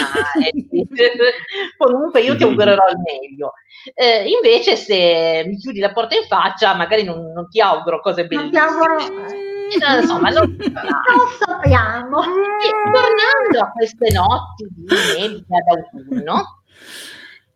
[1.77, 3.51] comunque io ti augurerò il meglio.
[3.93, 8.25] Eh, invece se mi chiudi la porta in faccia, magari non, non ti auguro cose
[8.27, 9.58] bellissime.
[9.79, 12.21] Eh, insomma, non, non sappiamo.
[12.21, 16.63] E, tornando a queste notti di nebbia d'autunno,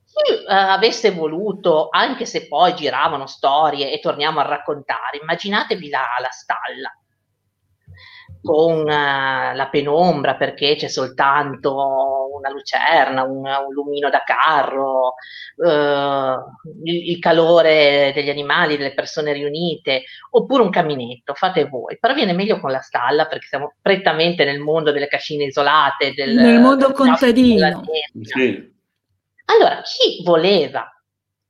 [0.06, 6.06] chi eh, avesse voluto, anche se poi giravano storie e torniamo a raccontare, immaginatevi la,
[6.22, 6.96] la stalla
[8.44, 15.16] con uh, la penombra perché c'è soltanto una lucerna, un, un lumino da carro,
[15.56, 21.98] uh, il, il, calore degli animali, delle persone riunite, oppure un caminetto, fate voi.
[21.98, 26.36] Però viene meglio con la stalla perché siamo prettamente nel mondo delle cascine isolate, del,
[26.36, 27.82] nel mondo contadino.
[28.22, 28.72] Sì.
[29.46, 30.86] Allora, chi voleva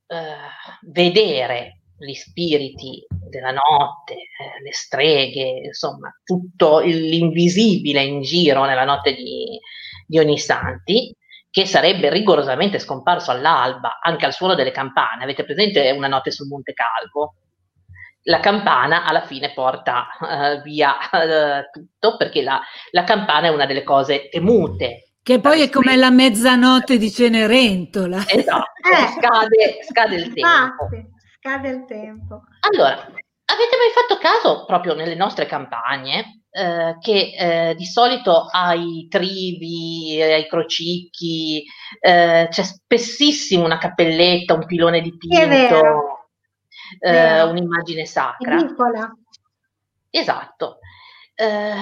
[0.08, 8.84] uh, vedere gli spiriti della notte, eh, le streghe, insomma, tutto l'invisibile in giro nella
[8.84, 9.60] notte di,
[10.06, 11.16] di Onisanti,
[11.50, 15.24] che sarebbe rigorosamente scomparso all'alba, anche al suono delle campane.
[15.24, 17.36] Avete presente una notte sul Monte Calvo?
[18.24, 23.66] La campana alla fine porta uh, via uh, tutto perché la, la campana è una
[23.66, 28.26] delle cose temute che poi è come la mezzanotte di Cenerentola.
[28.28, 29.08] Esatto, eh.
[29.16, 30.90] scade, scade, il tempo.
[31.44, 32.44] Scade il tempo.
[32.62, 39.08] Allora, avete mai fatto caso proprio nelle nostre campagne eh, che eh, di solito ai
[39.10, 41.66] trivi, ai crocicchi
[42.00, 46.30] eh, c'è spessissimo una cappelletta, un pilone dipinto,
[47.02, 48.56] eh, un'immagine sacra.
[48.56, 49.14] Piccola.
[50.10, 50.78] Esatto.
[51.36, 51.74] Eh,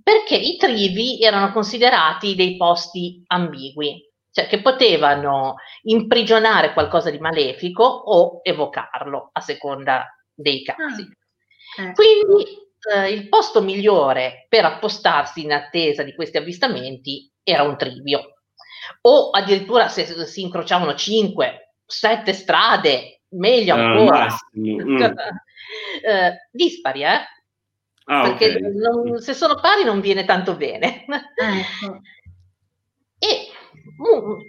[0.00, 4.07] perché i trivi erano considerati dei posti ambigui,
[4.38, 11.02] cioè che potevano imprigionare qualcosa di malefico o evocarlo a seconda dei casi.
[11.76, 11.92] Ah, eh.
[11.92, 12.46] Quindi
[12.94, 18.34] eh, il posto migliore per appostarsi in attesa di questi avvistamenti era un trivio.
[19.02, 24.26] O addirittura se si incrociavano 5, 7 strade, meglio ah, ancora.
[24.56, 25.02] Mm.
[25.02, 27.20] eh, dispari, eh?
[28.04, 28.72] Ah, Perché okay.
[28.72, 31.04] non, se sono pari non viene tanto bene.
[31.04, 32.00] Ecco.
[33.18, 33.48] e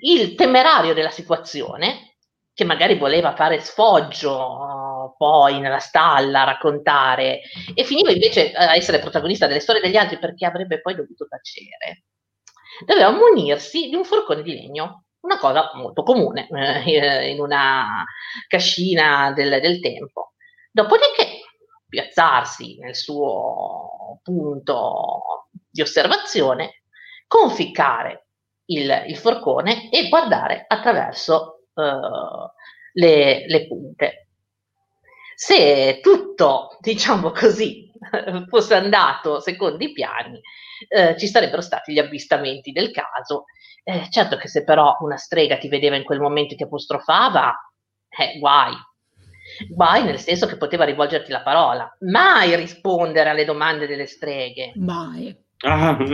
[0.01, 2.17] il temerario della situazione,
[2.53, 7.41] che magari voleva fare sfoggio poi nella stalla, raccontare,
[7.73, 12.03] e finiva invece a essere protagonista delle storie degli altri perché avrebbe poi dovuto tacere,
[12.85, 16.47] doveva munirsi di un forcone di legno, una cosa molto comune
[16.85, 18.03] eh, in una
[18.47, 20.33] cascina del, del tempo.
[20.71, 21.41] Dopodiché
[21.87, 26.83] piazzarsi nel suo punto di osservazione,
[27.27, 28.28] conficcare
[28.69, 32.49] il, il forcone e guardare attraverso uh,
[32.93, 34.27] le, le punte.
[35.35, 37.91] Se tutto, diciamo così,
[38.47, 40.39] fosse andato secondo i piani,
[40.87, 43.45] eh, ci sarebbero stati gli avvistamenti del caso.
[43.83, 47.53] Eh, certo che se però una strega ti vedeva in quel momento e ti apostrofava,
[48.09, 48.73] eh, guai.
[49.67, 54.73] Guai nel senso che poteva rivolgerti la parola, mai rispondere alle domande delle streghe.
[54.75, 55.35] Mai.
[55.65, 55.97] Ah.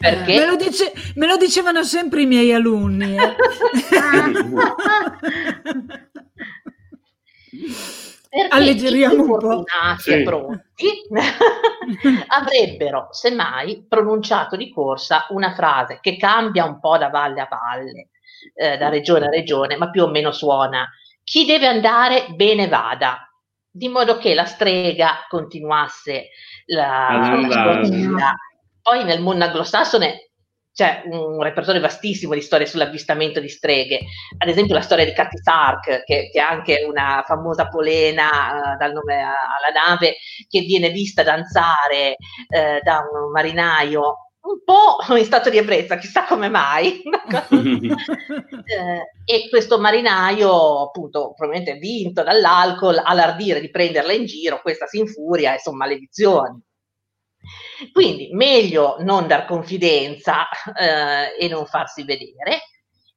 [0.00, 0.38] Perché?
[0.38, 3.16] Me lo, dice, me lo, dicevano sempre i miei alunni.
[8.32, 8.46] Eh.
[8.48, 9.64] Alleggeriamo un po'.
[9.98, 10.22] Sì.
[10.22, 11.02] pronti
[12.28, 18.08] avrebbero semmai pronunciato di corsa una frase che cambia un po' da valle a valle,
[18.54, 20.88] eh, da regione a regione, ma più o meno suona
[21.30, 23.30] chi deve andare bene vada,
[23.70, 26.30] di modo che la strega continuasse
[26.66, 27.38] la, la sua
[28.82, 30.30] Poi nel mondo anglosassone
[30.72, 34.00] c'è un repertorio vastissimo di storie sull'avvistamento di streghe,
[34.38, 38.76] ad esempio la storia di Cathy Sark, che, che, è anche una famosa polena uh,
[38.78, 40.16] dal nome alla nave,
[40.48, 42.16] che viene vista danzare
[42.48, 47.02] uh, da un marinaio un po' in stato di ebbrezza, chissà come mai.
[47.44, 54.86] eh, e questo marinaio, appunto, probabilmente vinto dall'alcol, ha l'ardire di prenderla in giro, questa
[54.86, 56.62] si infuria e sono maledizioni.
[57.92, 62.60] Quindi meglio non dar confidenza eh, e non farsi vedere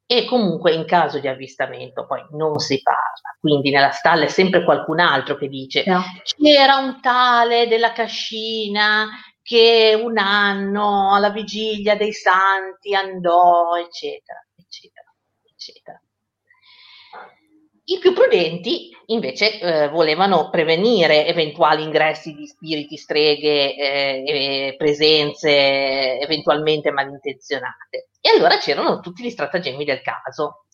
[0.06, 4.64] e comunque in caso di avvistamento poi non si parla, quindi nella stalla è sempre
[4.64, 6.04] qualcun altro che dice no.
[6.38, 9.08] c'era un tale della cascina
[9.42, 15.14] che un anno alla vigilia dei santi andò, eccetera, eccetera,
[15.46, 16.03] eccetera.
[17.86, 26.20] I più prudenti invece eh, volevano prevenire eventuali ingressi di spiriti, streghe eh, e presenze
[26.20, 28.10] eventualmente malintenzionate.
[28.22, 30.66] E allora c'erano tutti gli stratagemmi del caso.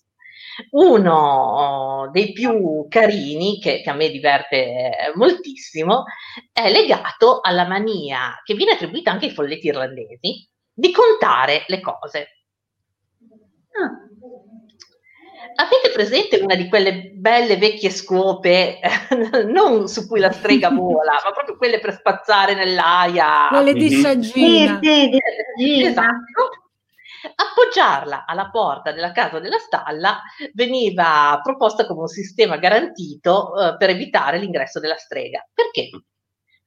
[0.72, 6.03] Uno dei più carini, che, che, a me diverte moltissimo,
[6.51, 12.28] è legato alla mania che viene attribuita anche ai folletti irlandesi di contare le cose.
[13.72, 14.10] Ah
[15.60, 18.80] Avete presente una di quelle belle vecchie scope,
[19.51, 23.49] non su cui la strega vola, ma proprio quelle per spazzare nell'aia?
[23.49, 24.01] Quelle di mhm.
[24.01, 24.80] saggina.
[24.82, 25.20] Sì, sì,
[25.57, 26.49] di esatto.
[27.36, 30.22] Appoggiarla alla porta della casa della stalla
[30.53, 35.45] veniva proposta come un sistema garantito uh, per evitare l'ingresso della strega.
[35.53, 35.89] Perché?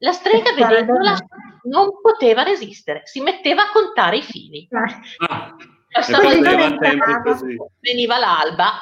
[0.00, 1.16] La strega, vedendola,
[1.62, 4.68] non poteva resistere, si metteva a contare i fili.
[4.70, 5.00] Ah
[7.80, 8.72] veniva l'alba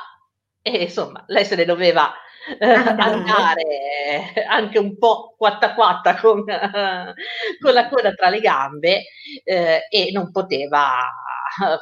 [0.62, 2.12] e insomma lei se ne doveva
[2.58, 7.14] eh, andare anche un po' quatta quatta con, eh,
[7.61, 9.04] con la coda tra le gambe
[9.44, 10.98] eh, e non poteva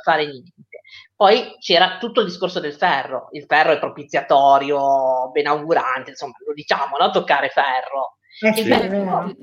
[0.02, 0.52] fare niente.
[1.14, 6.96] Poi c'era tutto il discorso del ferro, il ferro è propiziatorio, benaugurante, insomma lo diciamo,
[6.96, 7.10] no?
[7.10, 8.18] toccare ferro.
[8.40, 9.34] Eh sì, ferro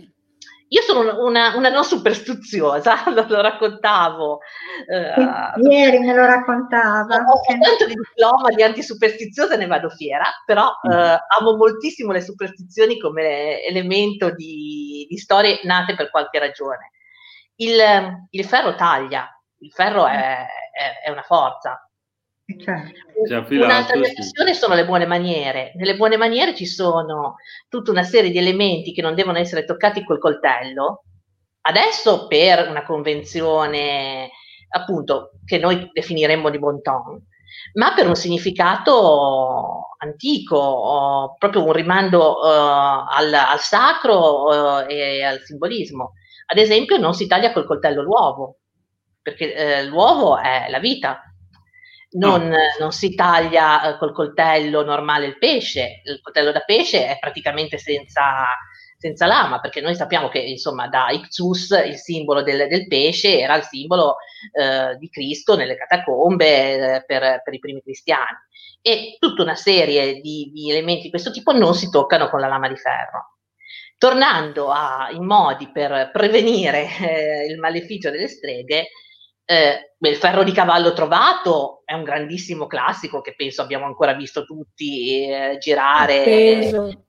[0.67, 4.39] io sono una, una non superstiziosa, lo, lo raccontavo.
[4.87, 7.15] Uh, Ieri me lo raccontava.
[7.15, 10.91] Ho, ho tanto di diploma di antisuperstiziosa ne vado fiera, però mm.
[10.91, 16.91] uh, amo moltissimo le superstizioni come elemento di, di storie nate per qualche ragione.
[17.57, 17.77] Il,
[18.31, 21.84] il ferro taglia, il ferro è, è, è una forza,
[22.45, 23.53] Certo.
[23.53, 25.71] Un'altra questione sono le buone maniere.
[25.75, 27.37] Nelle buone maniere ci sono
[27.69, 31.05] tutta una serie di elementi che non devono essere toccati col coltello.
[31.61, 34.29] Adesso per una convenzione
[34.69, 37.19] appunto che noi definiremmo di bon ton,
[37.73, 45.39] ma per un significato antico, proprio un rimando uh, al, al, sacro uh, e al
[45.39, 46.13] simbolismo.
[46.47, 48.57] Ad esempio non si taglia col coltello l'uovo,
[49.21, 51.21] perché uh, l'uovo è la vita,
[52.15, 52.57] non, no.
[52.79, 57.77] non si taglia eh, col coltello normale il pesce, il coltello da pesce è praticamente
[57.77, 58.45] senza,
[58.97, 63.55] senza lama, perché noi sappiamo che insomma da Ictus il simbolo del, del pesce era
[63.55, 64.17] il simbolo
[64.53, 68.37] eh, di Cristo nelle catacombe eh, per, per, i primi cristiani.
[68.81, 72.47] E tutta una serie di, di, elementi di questo tipo non si toccano con la
[72.47, 73.37] lama di ferro.
[73.97, 78.89] Tornando ai modi per prevenire eh, il maleficio delle streghe,
[79.45, 84.43] eh, il ferro di cavallo trovato è un grandissimo classico che penso abbiamo ancora visto
[84.43, 86.19] tutti eh, girare.
[86.19, 87.05] Appeso.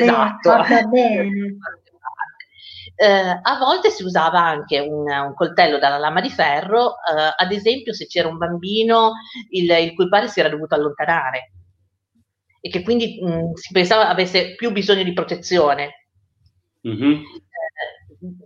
[0.00, 0.64] Esatto.
[0.64, 0.74] Sì,
[2.96, 7.52] eh, a volte si usava anche un, un, coltello dalla lama di ferro, eh, ad
[7.52, 9.12] esempio se c'era un bambino
[9.50, 11.52] il, il, cui padre si era dovuto allontanare
[12.60, 15.94] e che quindi mh, si pensava avesse più bisogno di protezione
[16.86, 17.12] Mm-hmm.
[17.12, 18.36] Eh,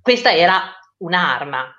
[0.00, 0.60] questa era
[0.98, 1.74] un'arma.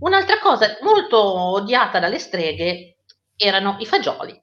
[0.00, 2.98] Un'altra cosa molto odiata dalle streghe
[3.36, 4.42] erano i fagioli.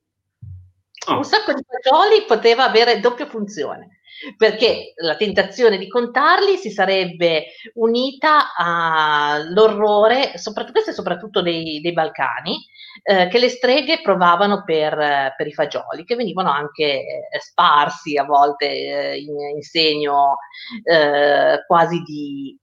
[1.08, 1.18] Oh.
[1.18, 4.02] Un sacco di fagioli poteva avere doppia funzione
[4.38, 7.46] perché la tentazione di contarli si sarebbe
[7.76, 12.58] unita all'orrore, soprattutto, questo è soprattutto dei, dei Balcani,
[13.04, 18.26] eh, che le streghe provavano per, per, i fagioli, che venivano anche eh, sparsi a
[18.26, 20.38] volte eh, in, in, segno
[20.84, 22.56] eh, quasi di,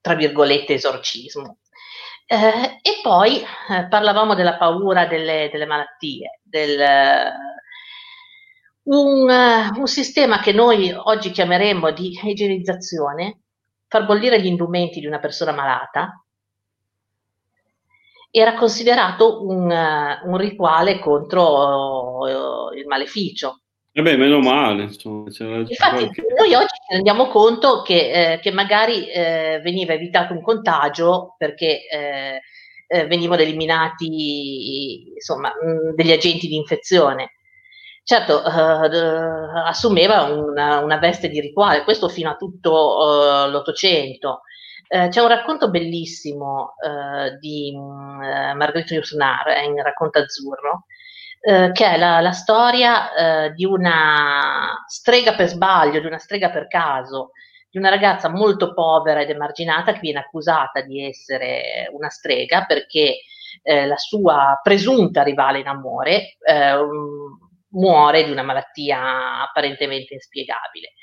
[0.00, 1.58] tra virgolette, esorcismo.
[2.32, 6.78] Eh, e poi eh, parlavamo della paura delle, delle malattie, del,
[8.84, 9.28] un,
[9.76, 13.40] un, sistema che noi oggi chiameremmo di igienizzazione,
[13.88, 16.24] far bollire gli indumenti di una persona malata,
[18.30, 19.68] era considerato un,
[20.22, 23.59] un rituale contro uh, il maleficio.
[23.92, 24.84] E eh meno male.
[24.84, 26.22] Insomma, Infatti, qualche...
[26.38, 31.88] noi oggi ci rendiamo conto che, eh, che magari eh, veniva evitato un contagio perché
[31.88, 32.40] eh,
[32.86, 37.32] eh venivano eliminati insomma, mh, degli agenti di infezione.
[38.02, 44.40] Certo, uh, assumeva una, una, veste di rituale, questo fino a tutto l'Ottocento.
[44.88, 46.74] C'è un racconto bellissimo
[47.38, 50.86] di Margrethe Yourcenar in Racconto Azzurro,
[51.40, 57.30] che è la, la storia di una strega per sbaglio, di una strega per caso,
[57.70, 63.20] di una ragazza molto povera ed emarginata che viene accusata di essere una strega perché
[63.62, 66.76] eh, la sua presunta rivale in amore, eh,
[67.70, 70.94] muore di una malattia apparentemente inspiegabile.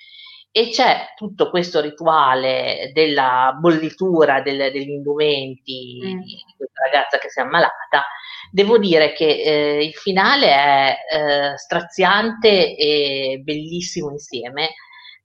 [0.52, 6.20] E c'è tutto questo rituale della bollitura del, degli indumenti mm.
[6.20, 8.06] di questa ragazza che si è ammalata.
[8.52, 14.70] Devo dire che eh, il finale è eh, straziante e bellissimo insieme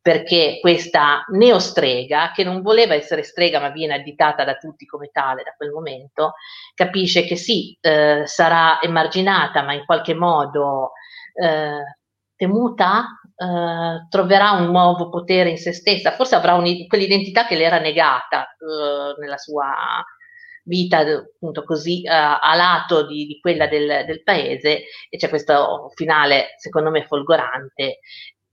[0.02, 5.44] perché questa neostrega, che non voleva essere strega ma viene additata da tutti come tale
[5.44, 6.34] da quel momento,
[6.74, 10.90] capisce che sì, eh, sarà emarginata ma in qualche modo
[11.34, 11.96] eh,
[12.34, 17.78] temuta eh, troverà un nuovo potere in se stessa, forse avrà quell'identità che le era
[17.78, 19.72] negata eh, nella sua
[20.62, 25.90] vita appunto così uh, a lato di, di quella del, del, paese e c'è questo
[25.94, 27.98] finale secondo me folgorante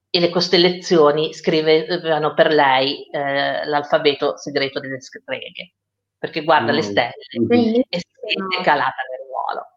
[0.10, 5.74] e le costellazioni scrivevano per lei eh, l'alfabeto segreto delle streghe
[6.18, 6.76] perché guarda mm.
[6.76, 7.52] le stelle mm.
[7.90, 9.68] e si sente calata nel ruolo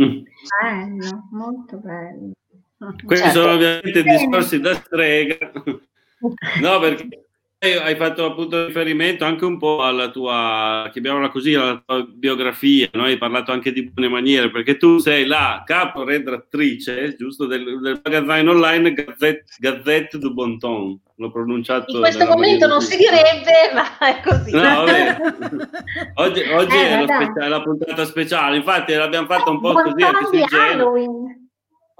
[0.00, 0.22] Mm.
[0.62, 2.32] Bello, molto bello.
[3.04, 3.40] Questi certo.
[3.40, 5.52] sono ovviamente discorsi da strega,
[6.60, 7.26] no perché
[7.64, 13.04] hai fatto appunto riferimento anche un po' alla tua, chiamiamola così, alla tua biografia, no?
[13.04, 18.00] hai parlato anche di buone maniere, perché tu sei la capo redattrice, giusto, del, del
[18.02, 21.92] magazzino online Gazette, Gazette du Bon Ton, l'ho pronunciato.
[21.92, 24.50] In questo momento non si direbbe, ma è così.
[24.50, 24.82] No,
[26.14, 30.26] oggi, oggi eh, è specia- la puntata speciale, infatti l'abbiamo fatta un po' così anche
[30.26, 31.06] sui generi.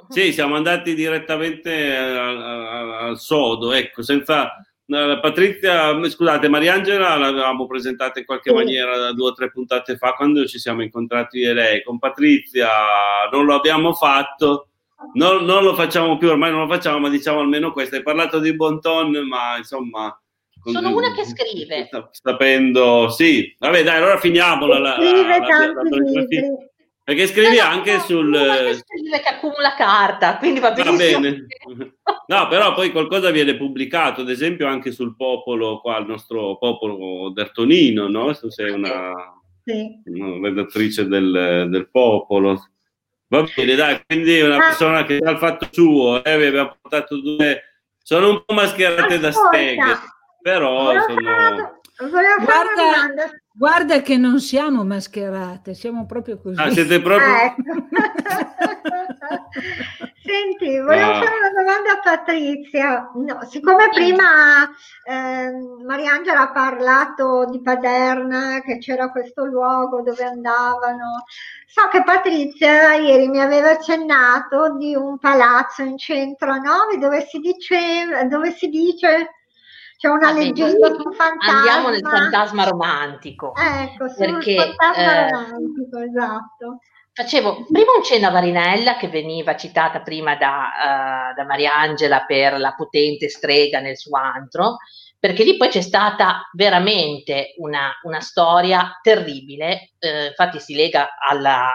[0.08, 4.56] Sì, siamo andati direttamente al sodo, ecco, senza
[4.86, 8.56] Patrizia, scusate, Mariangela l'avevamo presentata in qualche sì.
[8.56, 11.82] maniera due o tre puntate fa quando ci siamo incontrati io e lei.
[11.82, 12.68] Con Patrizia
[13.30, 14.68] non lo abbiamo fatto,
[15.14, 17.96] non, non, lo facciamo più, ormai non lo facciamo, ma diciamo almeno questo.
[17.96, 20.16] Hai parlato di Bonton, ma insomma...
[20.64, 21.88] Sono una che scrive.
[22.10, 23.52] Sapendo, sì.
[23.58, 24.78] Vabbè, dai, allora finiamola.
[24.78, 26.40] La, scrive la, tanti la, libri.
[27.12, 28.34] Perché scrivi no, anche no, sul...
[28.34, 31.46] Scrive che accumula carta, quindi va, va bene.
[32.26, 37.30] No, però poi qualcosa viene pubblicato, ad esempio anche sul popolo, qua il nostro popolo
[37.30, 38.34] d'Artonino, no?
[38.34, 39.12] Tu sei una,
[39.62, 40.00] sì.
[40.06, 42.70] una redattrice del, del, popolo.
[43.28, 44.68] Va bene, dai, quindi è una ah.
[44.68, 47.62] persona che ha fatto suo, eh, vi abbiamo portato due...
[48.02, 49.18] Sono un po' mascherate Ascolta.
[49.18, 49.98] da steghe,
[50.40, 51.20] però sono...
[52.08, 56.60] Guarda, guarda, che non siamo mascherate, siamo proprio così.
[56.60, 57.26] Ah, siete proprio...
[57.26, 57.54] Eh.
[60.24, 61.14] Senti, volevo ah.
[61.14, 63.10] fare una domanda a Patrizia.
[63.14, 64.68] No, siccome prima
[65.04, 65.50] eh,
[65.84, 71.24] Mariangela ha parlato di Paderna, che c'era questo luogo dove andavano,
[71.66, 77.26] so che Patrizia ieri mi aveva accennato di un palazzo in centro a Novi dove
[77.28, 79.30] si dice, dove si dice
[80.02, 81.58] c'è una ah, leggenda di un fantasma.
[81.58, 83.54] Andiamo nel fantasma romantico.
[83.54, 86.78] Ecco, perché, fantasma eh, romantico, esatto.
[87.12, 92.58] Facevo prima un cenno a Varinella che veniva citata prima da, uh, da Mariangela per
[92.58, 94.78] la potente strega nel suo antro,
[95.20, 101.68] perché lì poi c'è stata veramente una, una storia terribile, eh, infatti si lega alla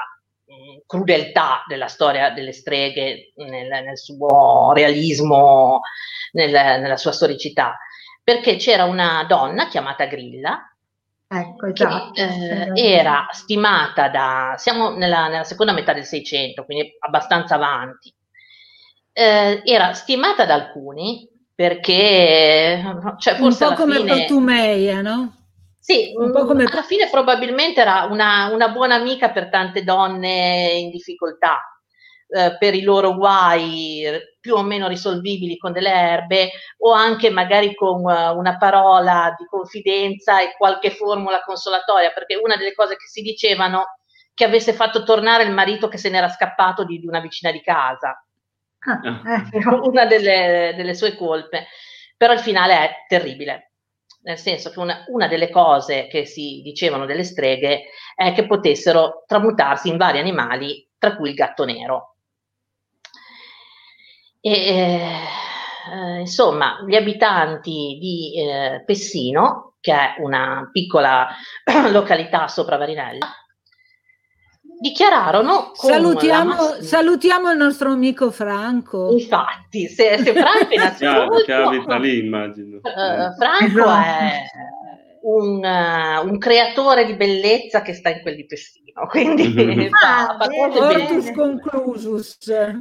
[0.43, 5.79] mh, mm, crudeltà della storia delle streghe nel, nel suo realismo,
[6.33, 7.77] nel, nella sua storicità
[8.27, 10.69] perché c'era una donna chiamata Grilla,
[11.29, 12.11] Ecco, esatto.
[12.11, 18.13] Che, eh, era stimata da, siamo nella, nella, seconda metà del Seicento, quindi abbastanza avanti,
[19.13, 21.25] eh, era stimata da alcuni
[21.55, 22.81] perché,
[23.17, 24.11] cioè forse un po' come fine,
[25.01, 25.35] no?
[25.79, 26.65] Sì, un po' come...
[26.65, 31.59] alla fine probabilmente era una, una buona amica per tante donne in difficoltà,
[32.27, 34.03] eh, per i loro guai
[34.47, 39.45] più o meno risolvibili con delle erbe o anche magari con uh, una parola di
[39.45, 43.97] confidenza e qualche formula consolatoria, perché una delle cose che si dicevano
[44.33, 47.59] che avesse fatto tornare il marito che se n'era scappato di, di una vicina di
[47.59, 48.25] casa.
[48.79, 49.81] Ah, ecco.
[49.89, 51.67] Una delle, delle, sue colpe.
[52.15, 53.71] Però il finale è terribile,
[54.21, 59.23] nel senso che una, una delle cose che si dicevano delle streghe è che potessero
[59.27, 62.16] tramutarsi in vari animali, tra cui il gatto nero.
[64.47, 65.01] E,
[65.91, 71.27] eh, insomma, gli abitanti di eh, Pessino, che è una piccola
[71.91, 73.27] località sopra Varinella,
[74.79, 76.81] dichiararono salutiamo, massima...
[76.81, 79.11] salutiamo, il nostro amico Franco.
[79.11, 82.77] Infatti se, se Franco è innanzitutto che abita lì immagino.
[82.77, 84.43] uh, Franco è
[85.23, 89.89] un, uh, un, creatore di bellezza che sta in quel di Pessino quindi mm-hmm.
[89.89, 92.47] fa, fa Ortus conclusus.
[92.47, 92.77] Eh.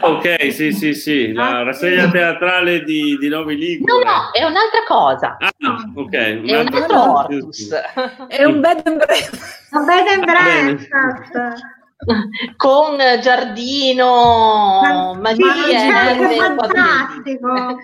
[0.00, 3.92] Ok, sì, sì, sì, la ah, rassegna teatrale di, di Novi Ligure.
[3.92, 5.36] No, no, è un'altra cosa.
[5.38, 5.52] Ah,
[5.94, 6.12] ok.
[6.12, 7.70] Un è un altro Ortus.
[8.28, 9.72] È un bed and breakfast.
[9.72, 11.62] Un bed and breakfast.
[12.56, 15.44] Con giardino, magie,
[16.56, 17.76] fantastico.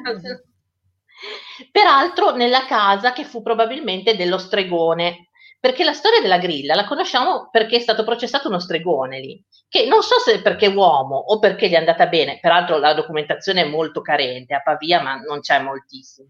[1.71, 5.28] Peraltro nella casa che fu probabilmente dello stregone
[5.61, 9.87] perché la storia della grilla la conosciamo perché è stato processato uno stregone lì, che
[9.87, 13.69] non so se perché uomo o perché gli è andata bene, peraltro la documentazione è
[13.69, 16.29] molto carente a Pavia, ma non c'è moltissimo.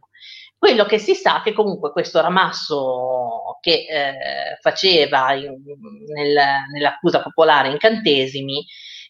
[0.57, 5.55] Quello che si sa è che comunque questo ramasso che eh, faceva in,
[6.13, 6.37] nel,
[6.73, 8.65] nell'accusa popolare incantesimi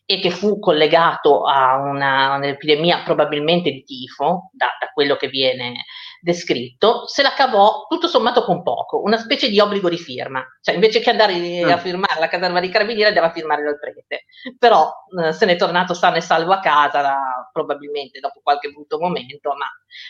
[0.05, 5.85] e che fu collegato a una, un'epidemia probabilmente di tifo, da, da quello che viene
[6.21, 10.75] descritto, se la cavò tutto sommato con poco, una specie di obbligo di firma, cioè
[10.75, 11.81] invece che andare a mm.
[11.81, 14.25] firmare alla caserma di carabinieri andava a firmare dal prete,
[14.59, 14.93] però
[15.23, 19.55] eh, se n'è tornato sano e salvo a casa, da, probabilmente dopo qualche brutto momento,
[19.55, 19.67] ma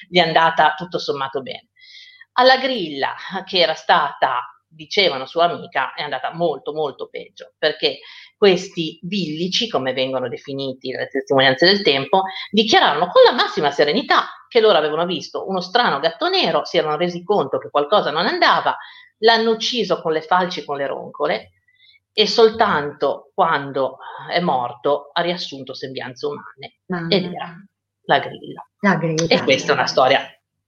[0.08, 1.68] gli è andata tutto sommato bene.
[2.32, 8.00] Alla grilla, che era stata dicevano sua amica, è andata molto molto peggio, perché
[8.38, 14.60] questi villici, come vengono definiti dalle testimonianze del tempo, dichiararono con la massima serenità che
[14.60, 18.76] loro avevano visto uno strano gatto nero, si erano resi conto che qualcosa non andava,
[19.18, 21.50] l'hanno ucciso con le falci e con le roncole
[22.12, 23.98] e soltanto quando
[24.30, 27.06] è morto ha riassunto sembianze umane ah.
[27.08, 27.54] ed era
[28.04, 28.70] la grilla.
[28.80, 29.26] la grilla.
[29.26, 30.20] E questa è una storia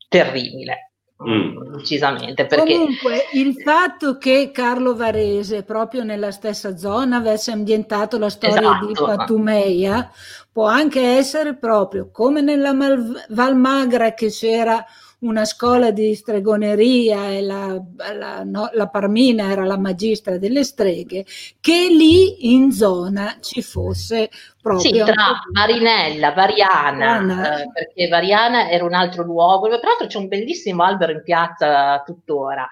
[0.08, 0.89] terribile.
[1.28, 1.74] Mm.
[1.76, 2.46] decisamente.
[2.46, 2.72] Perché...
[2.72, 8.86] Comunque, il fatto che Carlo Varese, proprio nella stessa zona, avesse ambientato la storia esatto.
[8.86, 10.10] di Patumeia,
[10.50, 14.84] può anche essere proprio come nella Mal- Valmagra che c'era
[15.20, 17.80] una scuola di stregoneria e la,
[18.14, 21.26] la, no, la, Parmina era la magistra delle streghe,
[21.60, 24.30] che lì in zona ci fosse
[24.62, 25.04] proprio...
[25.04, 30.82] Sì, tra Marinella, Variana, eh, perché Variana era un altro luogo, peraltro c'è un bellissimo
[30.84, 32.66] albero in piazza tuttora,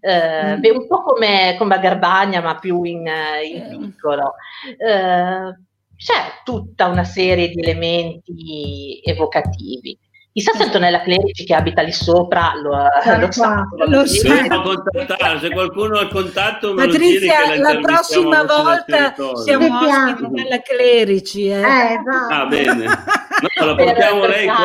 [0.00, 0.76] eh, mm.
[0.76, 3.68] un po' come, come a Garbagna ma più in, in eh.
[3.70, 4.34] piccolo.
[4.76, 5.56] Eh,
[5.96, 9.98] c'è tutta una serie di elementi evocativi.
[10.34, 13.68] Chissà se Antonella Clerici che abita lì sopra lo, lo sa.
[13.86, 15.38] Lo sa.
[15.38, 19.14] Se qualcuno ha il contatto, Patrizia, la, la prossima volta
[19.44, 21.46] siamo ospiti Antonella Clerici.
[21.46, 21.60] Eh.
[21.60, 22.26] Eh, no.
[22.30, 22.84] Ah, bene.
[22.84, 24.64] No, la portiamo lei qua.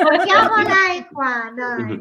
[0.00, 2.00] Portiamo lei qua, dai.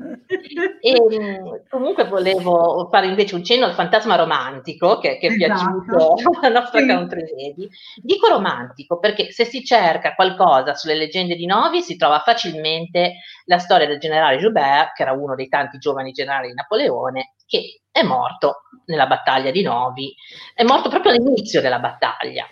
[0.80, 5.84] E, comunque volevo fare invece un cenno al fantasma romantico che, che è esatto.
[5.84, 6.86] piaciuto alla nostra sì.
[6.86, 7.68] country lady.
[8.04, 13.20] Dico romantico perché se si cerca qualcosa sulle leggende di Novi si trova facilmente brevemente
[13.46, 17.82] la storia del generale Joubert, che era uno dei tanti giovani generali di Napoleone, che
[17.92, 20.14] è morto nella battaglia di Novi,
[20.54, 22.48] è morto proprio all'inizio della battaglia.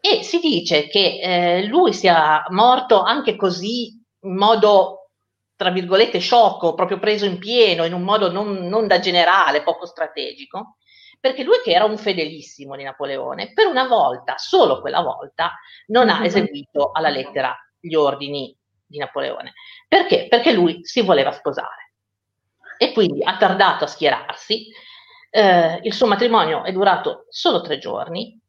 [0.00, 5.10] E si dice che eh, lui sia morto anche così in modo,
[5.56, 9.86] tra virgolette, sciocco, proprio preso in pieno, in un modo non, non da generale, poco
[9.86, 10.76] strategico,
[11.18, 15.54] perché lui che era un fedelissimo di Napoleone, per una volta, solo quella volta,
[15.86, 18.56] non ha eseguito alla lettera gli ordini
[18.88, 19.52] di Napoleone.
[19.86, 20.26] Perché?
[20.28, 21.92] Perché lui si voleva sposare
[22.78, 24.68] e quindi ha tardato a schierarsi.
[25.30, 28.40] Eh, il suo matrimonio è durato solo tre giorni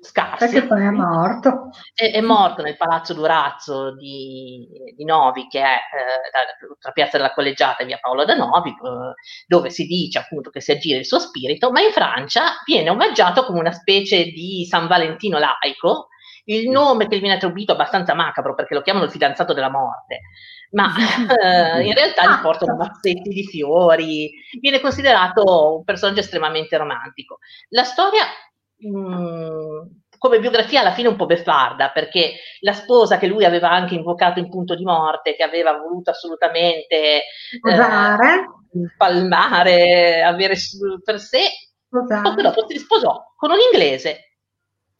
[0.00, 0.46] scarsi.
[0.46, 1.70] Perché poi è morto.
[1.94, 4.66] È, è morto nel palazzo Durazzo di,
[4.96, 9.14] di Novi, che è eh, tra Piazza della Collegiata e via Paolo da Novi, eh,
[9.46, 13.44] dove si dice appunto che si aggira il suo spirito, ma in Francia viene omaggiato
[13.44, 16.08] come una specie di San Valentino laico.
[16.44, 19.70] Il nome che gli viene attribuito è abbastanza macabro perché lo chiamano il fidanzato della
[19.70, 20.20] morte,
[20.72, 24.30] ma eh, in realtà gli portano mazzetti di fiori,
[24.60, 27.38] viene considerato un personaggio estremamente romantico.
[27.68, 28.24] La storia
[28.88, 29.86] Mm,
[30.18, 34.40] come biografia alla fine un po' beffarda, perché la sposa che lui aveva anche invocato
[34.40, 37.22] in punto di morte, che aveva voluto assolutamente eh,
[38.96, 40.54] palmare, avere
[41.04, 41.42] per sé,
[41.88, 44.31] poco dopo si sposò con un inglese.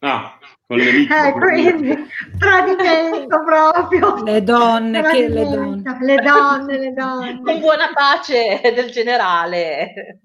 [0.05, 0.37] Ah,
[0.67, 1.29] con le vittime.
[1.29, 1.97] Eh, quindi,
[2.37, 4.23] tradimento proprio.
[4.25, 5.99] Le donne, che le donne.
[6.01, 7.41] Le donne, le donne.
[7.43, 10.21] Con buona pace del generale.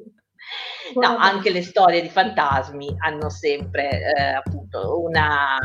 [0.95, 5.57] No, anche le storie di fantasmi hanno sempre eh, appunto una,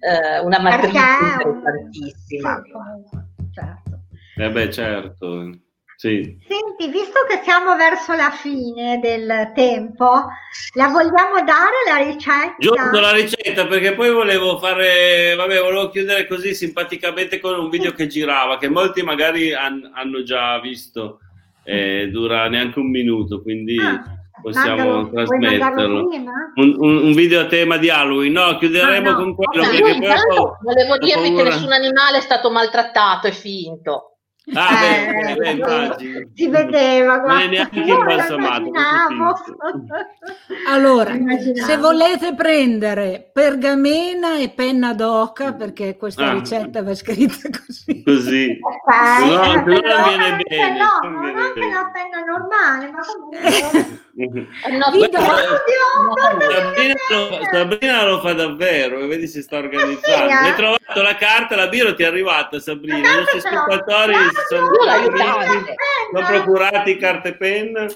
[0.00, 0.98] eh, una matrice
[1.44, 2.62] interessantissima.
[3.52, 4.00] Certo.
[4.38, 5.50] Eh beh, certo.
[6.02, 6.36] Sì.
[6.48, 10.26] Senti, visto che siamo verso la fine del tempo,
[10.74, 12.56] la vogliamo dare la ricetta?
[12.58, 17.92] Giusto la ricetta perché poi volevo fare, vabbè, volevo chiudere così simpaticamente con un video
[17.92, 21.20] che girava, che molti magari han, hanno già visto,
[21.62, 23.78] eh, dura neanche un minuto, quindi...
[23.78, 26.08] Ah possiamo trasmetterlo.
[26.56, 28.58] Un, un, un, video a tema di Halloween, no?
[28.58, 29.18] Chiuderemo ah, no.
[29.18, 29.62] con quello.
[29.62, 29.80] Okay.
[29.80, 31.42] Perché poi volevo dirvi paura.
[31.44, 34.11] che nessun animale è stato maltrattato, è finto.
[34.54, 37.38] Ah, eh, beh, beh, si vedeva, guarda.
[37.38, 38.70] non neanche imbalsamato.
[40.68, 41.14] Allora,
[41.64, 46.32] se volete prendere pergamena e penna d'oca, perché questa ah.
[46.32, 48.02] ricetta va scritta così.
[48.02, 48.58] Così.
[48.82, 49.28] Okay.
[49.28, 50.78] No, no, non viene bene.
[50.78, 54.00] No, non anche la penna normale, ma comunque...
[54.14, 54.28] No,
[54.60, 55.20] Sabrina,
[57.08, 60.00] lo, Sabrina, lo, fa davvero, vedi se sta organizzando.
[60.02, 60.32] Sì, eh?
[60.32, 62.98] Hai trovato la carta, la birra ti è arrivata, Sabrina.
[62.98, 64.14] I nostri spettatori
[64.48, 64.66] sono,
[66.12, 67.86] sono procurati carte e penna.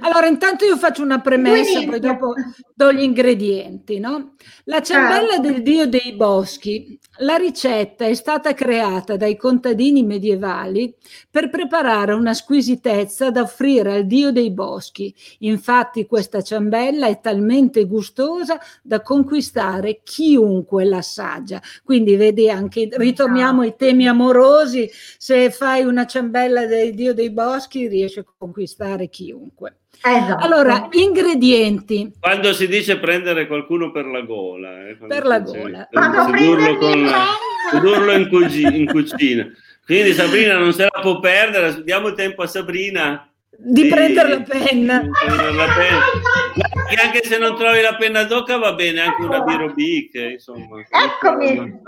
[0.00, 2.34] Allora, intanto io faccio una premessa, poi dopo
[2.74, 4.34] do gli ingredienti, no?
[4.64, 5.42] La ciambella certo.
[5.42, 6.98] del dio dei boschi.
[7.22, 10.92] La ricetta è stata creata dai contadini medievali
[11.30, 15.14] per preparare una squisitezza da offrire al dio dei boschi.
[15.40, 21.62] Infatti questa ciambella è talmente gustosa da conquistare chiunque l'assaggia.
[21.84, 27.86] Quindi vedi anche, ritorniamo ai temi amorosi, se fai una ciambella del dio dei boschi
[27.86, 29.81] riesci a conquistare chiunque.
[30.04, 30.44] Esatto.
[30.44, 32.12] Allora, ingredienti.
[32.18, 34.88] Quando si dice prendere qualcuno per la gola.
[34.88, 35.88] Eh, per la gola.
[35.90, 37.24] Quando sedurlo, con la,
[37.70, 39.48] sedurlo in, cucina, in cucina.
[39.84, 45.02] Quindi Sabrina non se la può perdere, diamo tempo a Sabrina di, prendere la penna.
[45.02, 47.02] La penna.
[47.04, 50.80] Anche se non trovi la penna d'oca va bene, anche una birobic, insomma.
[50.80, 51.80] Eccomi.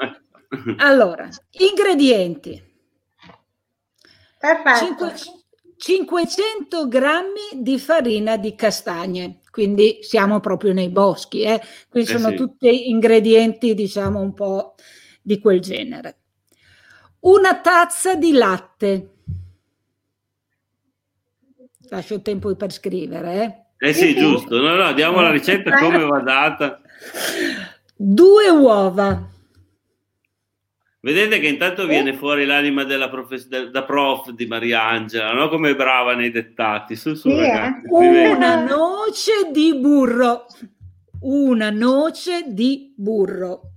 [0.79, 2.63] Allora, ingredienti.
[4.39, 4.85] Perfetto.
[4.85, 5.15] 5,
[5.85, 11.61] 500 grammi di farina di castagne, quindi siamo proprio nei boschi, eh?
[11.91, 12.37] quindi eh sono sì.
[12.37, 14.77] tutti ingredienti diciamo un po'
[15.21, 16.17] di quel genere.
[17.21, 19.11] Una tazza di latte.
[21.91, 23.67] Lascio tempo per scrivere.
[23.77, 24.59] Eh, eh sì, giusto.
[24.59, 26.81] No, no, diamo la ricetta come va data.
[27.95, 29.29] Due uova.
[31.05, 35.51] Vedete che intanto viene fuori l'anima della prof, da prof di Mariangela, no?
[35.51, 36.97] Come brava nei dettati.
[36.97, 40.47] Su, su, sì, ragazzi, Una noce di burro.
[41.21, 43.73] Una noce di burro.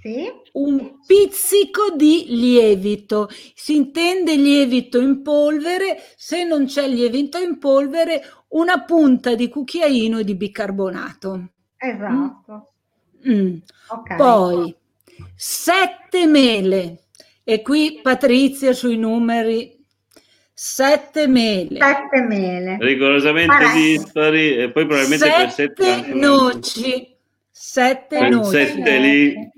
[0.00, 0.26] Sì.
[0.52, 3.28] Un pizzico di lievito.
[3.54, 5.98] Si intende lievito in polvere.
[6.16, 11.48] Se non c'è lievito in polvere, una punta di cucchiaino di bicarbonato.
[11.76, 12.72] Esatto.
[13.28, 13.38] Mm.
[13.38, 13.56] Mm.
[13.86, 14.16] Okay.
[14.16, 14.78] Poi
[15.42, 17.04] Sette mele.
[17.44, 19.74] E qui Patrizia sui numeri.
[20.52, 21.78] Sette mele.
[21.80, 22.76] Sette mele.
[22.78, 24.58] Rigorosamente dispari.
[24.58, 27.16] E poi probabilmente sette per sette noci.
[27.50, 28.50] Sette per noci.
[28.50, 29.50] Sette lì.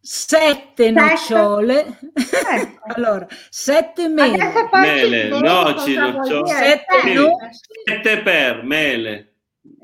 [0.00, 1.98] Sette nocciole.
[2.14, 2.80] Ecco.
[2.96, 4.50] allora, sette mele.
[4.72, 6.48] Mele, noci, nocciole.
[6.54, 7.30] Sette, no...
[7.84, 9.34] sette per mele.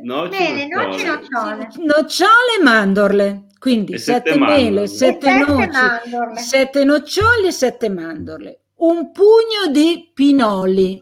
[0.02, 1.68] Noci, mele, noci, nocciole.
[1.76, 3.50] Nocciole e mandorle.
[3.62, 5.70] Quindi sette, mele, sette, noci,
[6.34, 8.62] sette noccioli e sette mandorle.
[8.78, 11.00] Un pugno di pinoli.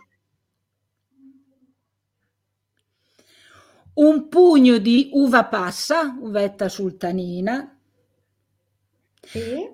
[3.95, 7.81] Un pugno di uva passa, uvetta sultanina.
[9.23, 9.67] Sì.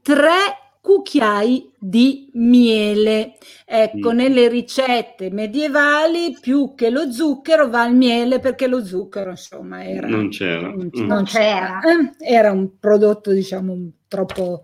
[0.00, 3.38] Tre cucchiai di miele.
[3.64, 4.16] Ecco, mm.
[4.16, 10.06] nelle ricette medievali più che lo zucchero va il miele perché lo zucchero, insomma, era,
[10.06, 10.68] non c'era.
[10.68, 11.04] Non, mm.
[11.04, 11.80] non c'era.
[11.80, 13.76] Eh, era un prodotto, diciamo,
[14.06, 14.62] troppo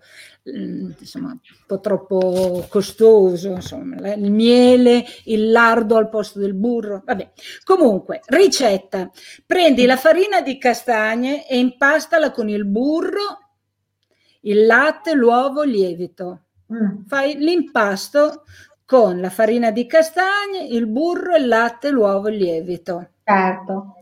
[0.49, 7.01] mm, insomma, un po' troppo costoso, insomma, il miele, il lardo al posto del burro.
[7.03, 7.33] Vabbè.
[7.65, 9.11] Comunque, ricetta.
[9.45, 13.42] Prendi la farina di castagne e impastala con il burro
[14.43, 16.41] il latte, l'uovo, il lievito.
[16.73, 17.03] Mm.
[17.05, 18.43] Fai l'impasto
[18.85, 23.09] con la farina di castagne, il burro, il latte, l'uovo, il lievito.
[23.23, 23.97] Certo.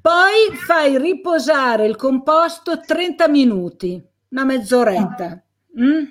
[0.00, 5.42] Poi fai riposare il composto 30 minuti, una mezz'oretta.
[5.80, 6.04] Mm.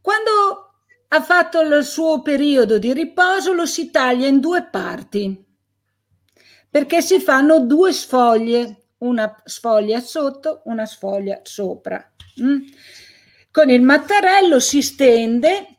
[0.00, 0.72] Quando
[1.08, 5.42] ha fatto il suo periodo di riposo lo si taglia in due parti
[6.74, 12.12] perché si fanno due sfoglie una sfoglia sotto, una sfoglia sopra.
[12.42, 12.58] Mm?
[13.50, 15.76] Con il mattarello si stende,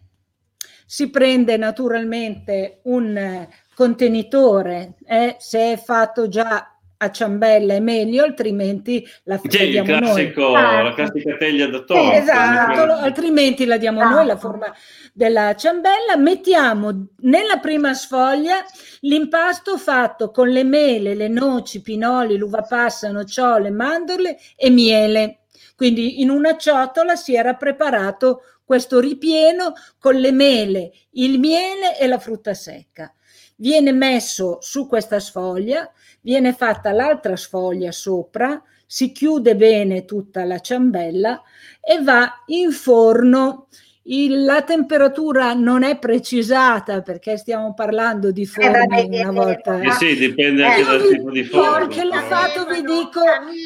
[0.85, 9.05] si prende naturalmente un contenitore, eh, se è fatto già a ciambella è meglio, altrimenti
[9.23, 10.83] la C'è il classico, noi.
[10.83, 12.15] la classica teglia da torta.
[12.15, 14.15] Esatto, altrimenti la diamo esatto.
[14.15, 14.73] noi la forma
[15.13, 16.15] della ciambella.
[16.17, 18.63] Mettiamo nella prima sfoglia
[19.01, 25.39] l'impasto fatto con le mele, le noci, pinoli, l'uva passa, nocciole, mandorle e miele.
[25.75, 32.07] Quindi in una ciotola si era preparato questo ripieno con le mele, il miele e
[32.07, 33.13] la frutta secca.
[33.57, 35.89] Viene messo su questa sfoglia,
[36.21, 41.41] viene fatta l'altra sfoglia sopra, si chiude bene tutta la ciambella
[41.81, 43.67] e va in forno.
[44.07, 49.81] Il, la temperatura non è precisata perché stiamo parlando di forno una volta.
[49.81, 51.87] Eh sì, dipende anche eh, dal tipo di forno.
[51.87, 53.21] Perché l'ho fatto, vi dico,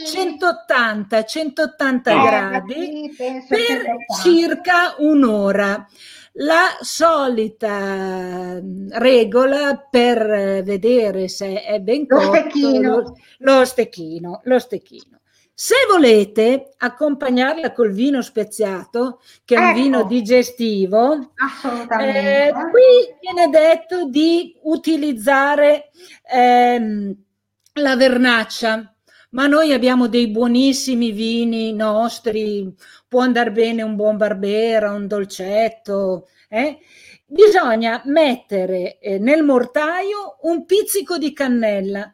[0.06, 3.84] 180, 180 eh, gradi per
[4.22, 5.86] circa un'ora.
[6.42, 12.98] La solita mm, regola per vedere se è ben cotto, lo stecchino.
[12.98, 15.20] Lo, lo stecchino, lo stecchino.
[15.54, 19.68] Se volete accompagnarla col vino speziato, che è ecco.
[19.68, 21.14] un vino digestivo,
[22.00, 25.90] eh, qui viene detto di utilizzare
[26.32, 27.14] ehm,
[27.74, 28.96] la vernaccia,
[29.30, 32.74] ma noi abbiamo dei buonissimi vini nostri,
[33.08, 36.80] può andare bene un buon barbera, un dolcetto, eh?
[37.26, 42.12] bisogna mettere eh, nel mortaio un pizzico di cannella,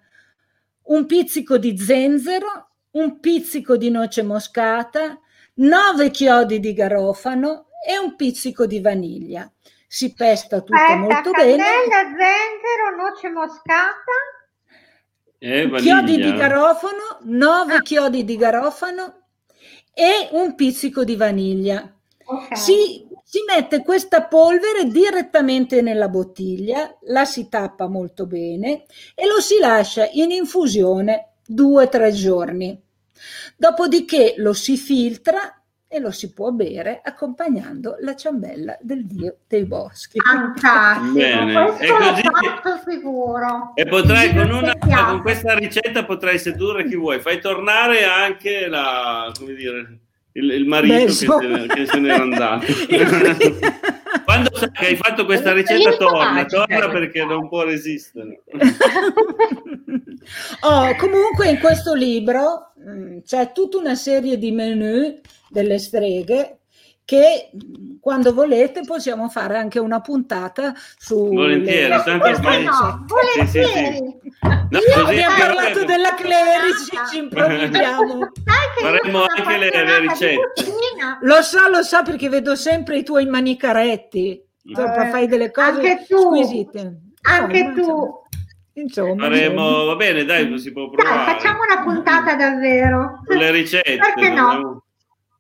[0.84, 5.20] un pizzico di zenzero, un pizzico di noce moscata,
[5.56, 9.50] nove chiodi di garofano e un pizzico di vaniglia.
[9.88, 11.64] Si pesta tutto Aspetta, molto cannella, bene.
[11.64, 14.12] Cannella, zenzero, noce moscata.
[15.48, 17.82] E chiodi di garofano, nove ah.
[17.82, 19.28] chiodi di garofano
[19.94, 21.88] e un pizzico di vaniglia.
[22.26, 22.58] Okay.
[22.58, 29.40] Si, si mette questa polvere direttamente nella bottiglia, la si tappa molto bene e lo
[29.40, 32.82] si lascia in infusione due o tre giorni.
[33.56, 35.55] Dopodiché lo si filtra
[35.96, 40.20] e lo si può bere accompagnando la ciambella del dio dei boschi.
[40.20, 41.78] Fantastico, Bene.
[41.80, 43.72] E, così, sicuro.
[43.76, 47.22] e potrai con, una, con, questa ricetta potrai sedurre chi vuoi.
[47.22, 50.00] Fai tornare anche la, come dire,
[50.38, 51.28] il, il marito che se,
[51.68, 52.66] che se n'era andato.
[54.26, 58.44] Quando sai che hai fatto questa ricetta, torna, torna perché non può resistere.
[60.62, 65.20] oh, comunque in questo libro mh, mm, c'è tutta una serie di menu
[65.50, 66.60] delle streghe
[67.06, 67.52] che
[68.02, 72.02] quando volete possiamo fare anche una puntata su volentieri, le...
[72.04, 73.96] tanto ormai no, volentieri.
[73.96, 75.00] Sì, sì, sì.
[75.00, 75.86] No, abbiamo parlato che...
[75.86, 78.32] della Clerici ci improvvisiamo
[78.82, 80.42] faremo anche le, le ricette
[81.22, 86.06] lo so, lo so perché vedo sempre i tuoi manicaretti eh, fai delle cose anche
[86.08, 88.24] tu, squisite anche no, tu
[88.78, 91.16] Insomma, faremo, va bene, dai, si può provare.
[91.16, 93.22] Dai, facciamo una puntata davvero.
[93.26, 93.96] Le ricette.
[93.96, 94.85] Perché no?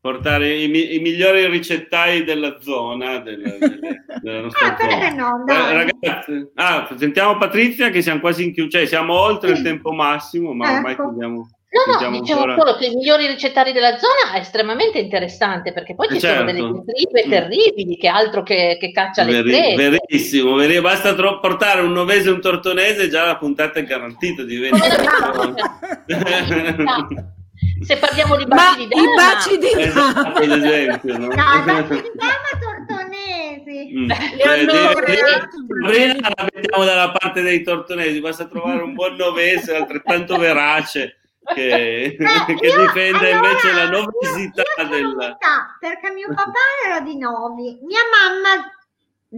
[0.06, 5.10] Portare i, i, migliori ricettai della zona della, delle, della nostra ah, zona.
[5.10, 9.62] No, eh, ragazzi, ah, sentiamo Patrizia che siamo quasi in chiusura, cioè siamo oltre sì.
[9.62, 10.76] il tempo massimo, ma ecco.
[10.76, 11.50] ormai chiudiamo.
[11.76, 12.56] No, no, diciamo ancora...
[12.56, 16.48] solo che i migliori ricettari della zona è estremamente interessante perché poi ci certo.
[16.48, 17.30] sono delle diatribe mm.
[17.30, 22.30] terribili che altro che, che caccia le Veri, Verissimo, verissimo, basta tro- portare un novese
[22.30, 24.44] e un tortonese già la puntata è garantita.
[24.44, 24.86] Diventa...
[27.82, 31.28] Se parliamo di baci di dama, i baci di dama, ad esempio, no?
[31.28, 33.92] no baci di dama tortonesi.
[33.96, 34.10] Mm.
[36.22, 41.20] la mettiamo dalla parte dei tortonesi, basta trovare un buon novese altrettanto verace
[41.54, 45.38] che, eh, che io, difende allora, invece la novità del...
[45.80, 48.72] Perché mio papà era di Novi, mia mamma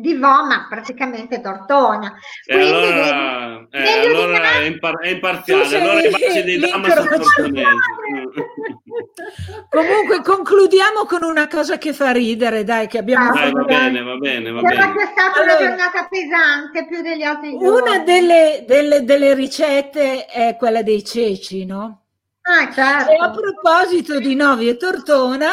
[0.01, 2.13] di Voma praticamente Tortona.
[2.45, 7.07] Quindi, allora, eh, allora è, impar- è, imparziale, allora i baci di dama sono.
[9.69, 14.15] Comunque concludiamo con una cosa che fa ridere, dai, che abbiamo ah, va bene, va
[14.15, 14.75] bene, va bene.
[14.75, 17.67] È stata allora, una giornata pesante più degli altri giorni.
[17.67, 22.03] Una delle, delle, delle ricette è quella dei ceci, no?
[22.41, 23.11] Ah, certo.
[23.11, 25.49] E a proposito di Novi e Tortona,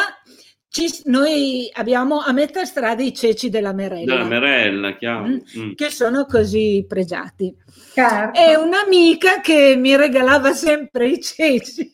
[0.75, 4.13] ci, noi abbiamo a metà strada i ceci della Merella.
[4.13, 5.27] Della Merella, chiaro.
[5.27, 5.71] Mm, mm.
[5.73, 7.55] Che sono così pregiati.
[7.93, 8.37] Certo.
[8.37, 11.89] E un'amica che mi regalava sempre i ceci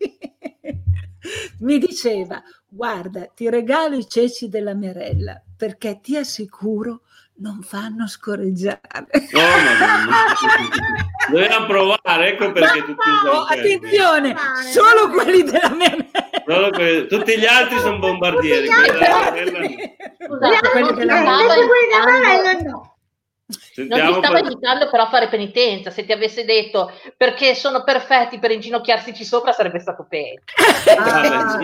[1.61, 7.01] mi diceva, guarda, ti regalo i ceci della Merella perché ti assicuro
[7.35, 8.81] non fanno scorreggiare.
[9.31, 9.75] No, no,
[10.09, 14.35] no, Dobbiamo provare, ecco perché tutti oh, Attenzione,
[14.71, 16.20] solo quelli della Merella.
[16.69, 18.67] Quelli, tutti gli altri sono bombardieri.
[18.67, 22.91] Scusate, quelli della Merella no.
[23.73, 25.89] Sentiamo non ti stavo aiutando però a fare penitenza.
[25.89, 30.43] Se ti avesse detto perché sono perfetti per inginocchiarsi sopra, sarebbe stato peggio.
[30.97, 31.57] Ah,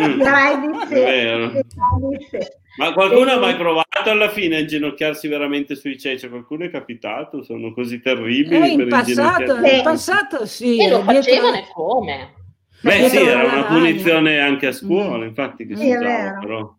[2.78, 6.30] Ma qualcuno ha mai provato alla fine a inginocchiarsi veramente sui ceci?
[6.30, 7.44] Qualcuno è capitato?
[7.44, 8.56] Sono così terribili?
[8.56, 10.82] Eh, in, passato, in passato sì.
[10.82, 12.34] E lo facevano e come?
[12.82, 16.76] Beh, sì, era una punizione anche a scuola, infatti, che si usava, però.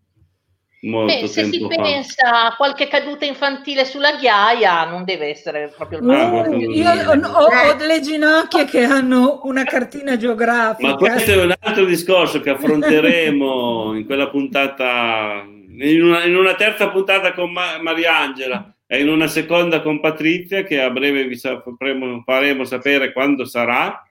[0.81, 1.83] Beh, se si fa.
[1.83, 6.05] pensa a qualche caduta infantile sulla ghiaia, non deve essere proprio il.
[6.05, 10.89] Uh, io ho, ho, delle ginocchia che hanno una cartina geografica.
[10.89, 16.55] Ma questo è un altro discorso che affronteremo in quella puntata, in una, in una
[16.55, 21.37] terza puntata con Ma- Mariangela e in una seconda con Patrizia, che a breve vi
[21.37, 24.08] sapremo, faremo sapere quando sarà.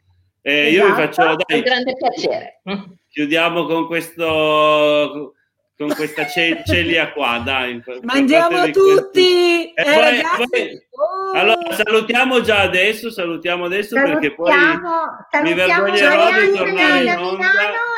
[0.48, 2.62] Eh, esatto, io vi esatto, faccio dai, un grande piacere.
[3.10, 5.34] Chiudiamo con questo
[5.78, 7.84] con questa celia qua, dai.
[8.02, 9.74] Mangiamo tutti!
[9.74, 10.88] Eh, poi, poi...
[10.92, 11.38] Oh.
[11.38, 17.18] Allora, salutiamo già adesso, salutiamo adesso salutiamo, perché poi salutiamo mi vergognerò di tornare in
[17.18, 17.52] onda.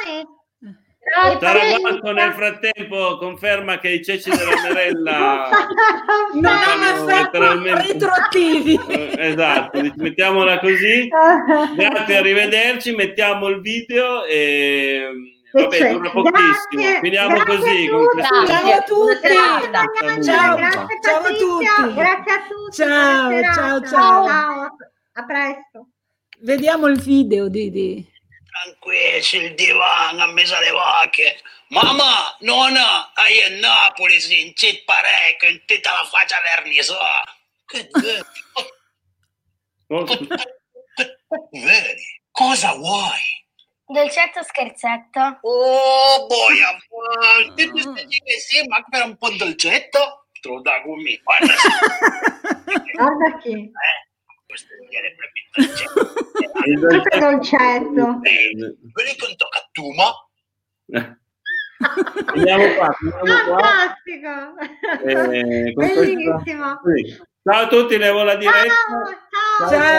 [0.08, 0.28] E...
[1.40, 5.50] Taraguato nel frattempo conferma che i ceci della Merella
[6.34, 8.80] non hanno letteralmente retroattivi.
[8.88, 11.08] Eh, esatto, mettiamola così.
[11.76, 16.68] Grazie, arrivederci, mettiamo il video e Vabbè, cioè, dura pochissimo.
[16.70, 17.88] Grazie, Finiamo così.
[17.88, 19.28] Con ciao a tutti.
[19.28, 21.94] Ciao, grazie, ciao a tutti.
[21.96, 22.76] Grazie a tutti.
[22.76, 24.78] Ciao, ciao, ciao, ciao.
[25.14, 25.88] A presto.
[26.42, 28.08] Vediamo il video, Didi.
[28.50, 31.40] Tranquillo, il divano, a mesa le vacche.
[31.68, 36.98] Mamma, nonna, hai a Napoli, si incit parecchio, in tutta la faccia verniso.
[37.66, 37.90] Che
[41.52, 42.22] vedi?
[42.32, 43.38] Cosa vuoi?
[43.86, 45.40] Dolcetto scherzetto?
[45.42, 47.54] Oh, boia, boia.
[47.54, 50.26] Ti dici che sì, ma per un po' dolcetto?
[50.42, 51.54] Tu da gumi, guarda.
[52.94, 53.52] guarda chi.
[53.52, 54.09] Eh,
[54.50, 56.12] questo è dolcetto.
[56.64, 58.20] Questo è dolcetto.
[58.20, 60.10] Vedi con tocca tu, ma...
[62.34, 64.58] Andiamo qua, andiamo Fantastico!
[65.06, 66.80] Eh, Bellissimo!
[66.82, 67.28] Questa...
[67.44, 68.68] Ciao a tutti, levo la diretta.
[68.68, 69.70] Ciao, ciao.
[69.70, 69.80] ciao.